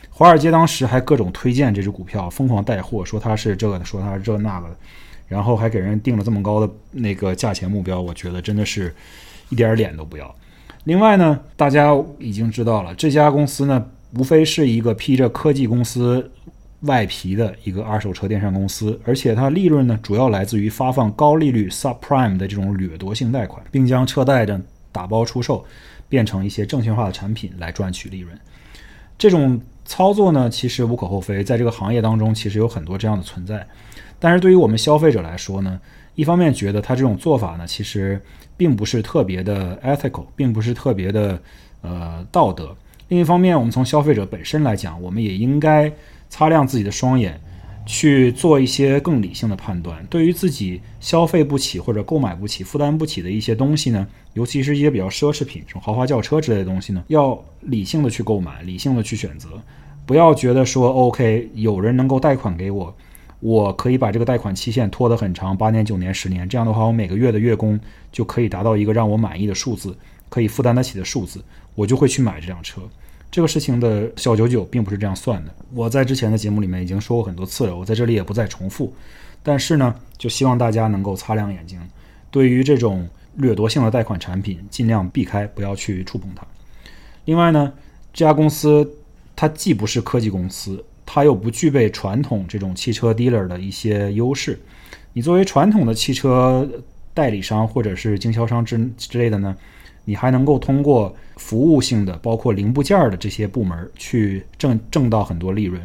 [0.10, 4.76] 华尔街当时还各种推荐这只股票，疯狂带货，说它是这个，说它是这那个的，
[5.30, 8.94] 然后还给人定了这么高的那个价钱目标，我觉得真的是
[9.48, 10.36] 一点脸都不要。
[10.84, 13.86] 另外呢，大家已经知道了，这家公司呢，
[14.16, 16.30] 无非是一个披着科技公司
[16.82, 24.60] 外皮的一个二手车电商公司，而且它利润呢，主要来自于发放高利率 subprime 的这种掠夺性贷款，并将车贷的
[24.92, 25.66] 打包出售，
[26.08, 28.38] 变成一些证券化的产品来赚取利润。
[29.18, 33.68] 这种操作呢，其实无可厚非，在这个行业当中，其实有很多这样的存在。
[34.18, 35.80] 但是对于我们消费者来说呢，
[36.16, 38.22] 一方面觉得他这种做法呢，其实
[38.56, 41.38] 并不是特别的 ethical，并不是特别的
[41.82, 42.74] 呃道德。
[43.10, 45.92] 另一方面，我们从消费者本身来讲，我们也应该
[46.30, 47.40] 擦亮自己的双眼。
[47.86, 50.06] 去做一些更理性的判断。
[50.12, 59.60] 对于自己消费不起或者购买不起、负担不起的一些东西呢，尤其是一些比较奢侈品，这种豪华轿车之类的东西呢，要理性的去购买，理性的去选择，
[60.06, 62.96] 不要觉得说 OK，有人能够贷款给我，
[63.40, 67.80] 我可以把这个贷款期限拖得很长，八年、九年、十年，这样的话，我每个月的月供
[68.12, 69.98] 就可以达到一个让我满意的数字，
[70.30, 72.84] 可以负担得起的数字，我就会去买这辆车。
[73.32, 75.54] 这个事情的小九九并不是这样算的。
[75.74, 78.94] 我在之前的节目里面已经说过很多次了，我在这里也不再重复。
[79.44, 81.80] 但是呢，就希望大家能够擦亮眼睛，
[82.32, 86.46] 对于这种掠夺性的贷款产品，尽量避开，不要去触碰它。
[87.26, 87.72] 另外呢，
[88.12, 88.90] 这家公司
[89.36, 94.60] 它既不是科技公司，它又不具备传统这种汽车 dealer 的一些优势。
[95.14, 96.68] 你作为传统的汽车
[97.14, 99.56] 代理商或者是经销商之之类的呢？
[100.06, 105.82] 你还能够通过服务性的，包括零部件的这些部门去挣挣到很多利润。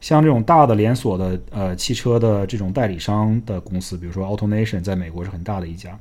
[0.00, 5.98] 像这种大的连锁的呃汽车的这种代理商的公司，比如说 AutoNation，在美国是很大的一家，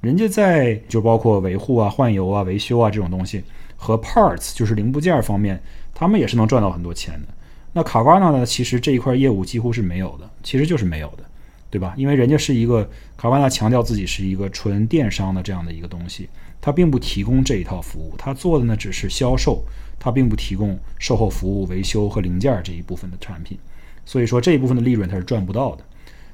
[0.00, 3.42] 人家在就包括维护啊、换油啊、维修啊这种东西
[3.76, 5.60] 和 parts 就是零部件方面，
[5.94, 7.28] 他们也是能赚到很多钱的。
[7.72, 11.22] 那卡瓦纳呢，其实这一块业务几乎是没有的，其实就是没有的，
[11.70, 11.94] 对吧？
[11.96, 16.28] 因为人家是一个卡瓦纳强调自己是一个纯电商的这样的一个东西。
[16.60, 19.62] 它并不提供这一套服务，它做的呢只是销售，
[19.98, 23.56] 它并不提供售后服务、维修和零件这一部分的产品，
[24.04, 25.84] 所以说这一部分的利润它是赚不到的。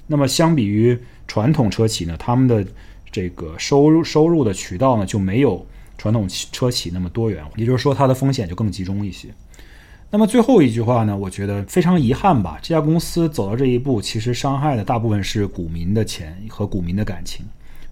[0.07, 2.66] 那么相比于传统车企呢，他们的
[3.12, 5.64] 这个收入收入的渠道呢就没有
[5.99, 9.28] 传统车企那么多元化，也就是说它的风险就更集中一些。
[10.11, 17.44] 那么最后一句话呢，我觉得非常遗憾吧，这家公司走到这一步，其实伤害的大部分是股民的钱和股民的感情，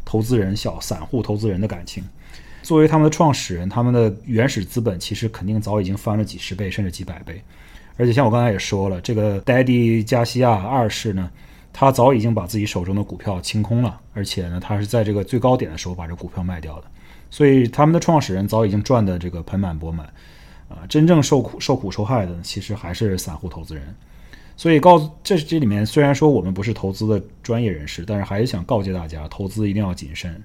[0.04, 2.04] 投资人小散户投资人的感情。
[2.62, 7.42] 作为他们的创始人，他们的原始资本其实肯定早已经翻了几十倍甚至几百倍，
[7.96, 11.28] 而且像我刚才也说了，这个 Daddy 加西亚二世呢，
[11.72, 16.84] 他早已经把自己手中的股票清空了，而且呢，他是在这个最高点的时候把这股票卖掉的，
[17.30, 20.08] 所以他们的创始人早已经赚的这个盆满钵满，
[20.72, 23.94] 啊，真正受苦受苦受害的其实还是散户投资人。
[24.54, 30.40] 所以告诉这这里面虽然说我们不是投资的专业人士，但是还是想告诫大家，投资一定要谨慎，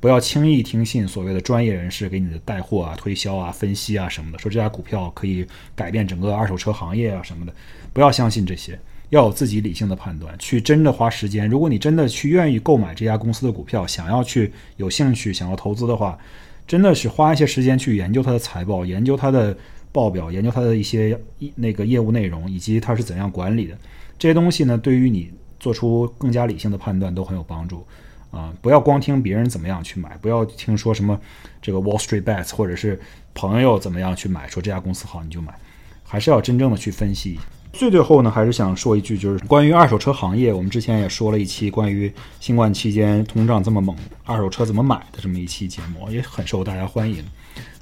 [0.00, 7.54] 不要轻易听信所谓的专业人士给你的带货啊、推销啊、分析啊什么的，说这家股票可以改变整个二手车行业啊什么的，
[7.92, 8.78] 不要相信这些，
[9.10, 11.48] 要有自己理性的判断，去真的花时间。
[11.48, 16.18] 如果你真的去愿意购买这家公司的股票，想要去有兴趣想要投资的话，
[16.66, 19.56] 真的是花一些时间去研究它的财报，研究它的。
[19.92, 21.16] 报表研究它的一些
[21.54, 23.76] 那个业务内容，以及它是怎样管理的，
[24.18, 25.30] 这些东西呢，对于你
[25.60, 27.86] 做出更加理性的判断都很有帮助
[28.30, 28.52] 啊！
[28.60, 31.20] 不要光听别人怎么样去买，不要听说什么
[31.60, 32.98] 这个 Wall Street Bets 或者是
[33.34, 35.54] 朋友怎么样去买，说这家公司好你就买，
[36.02, 37.38] 还是要真正的去分析。
[37.72, 47.24] 最最后呢，还是想说一句，就是关于二手车行业，我们之前也说了一期关于新冠期间通胀这么猛，二手车怎么买的这么一期节目，也很受大家欢迎。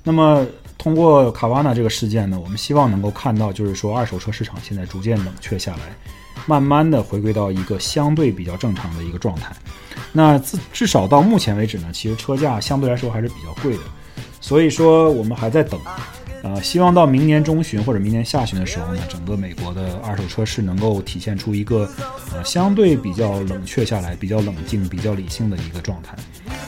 [0.04, 0.46] 那么，
[0.80, 5.80] 通过卡瓦纳这个事件呢，我们希望能够看到，就是说二手车市场现在逐渐冷却下来，
[6.46, 9.54] 慢慢的回归到一个相对比较正常的一个状态。
[10.10, 13.82] 那至至少到目前为止呢，其实车价相对来说还是比较贵的，
[14.40, 15.78] 所以说我们还在等。
[16.42, 21.88] 呃，希望到明年中旬或者明年下旬的时候呢，整个美国的二手车市能够体现出一个
[22.34, 26.16] 呃相对比较冷却下来、比较冷静、比较理性的一个状态。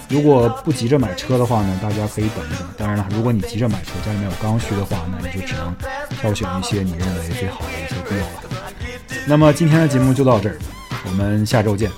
[0.08, 2.68] 如果不急着买车的话呢，大家可以等一等。
[2.76, 5.74] 当然了，如果你急着买车，家里面有刚需的话，那你就只能
[6.20, 8.26] 挑选一些你认为最好的一些 deal 了。
[9.26, 10.58] 那么今天的节目就到这儿，
[11.06, 11.90] 我们下周见。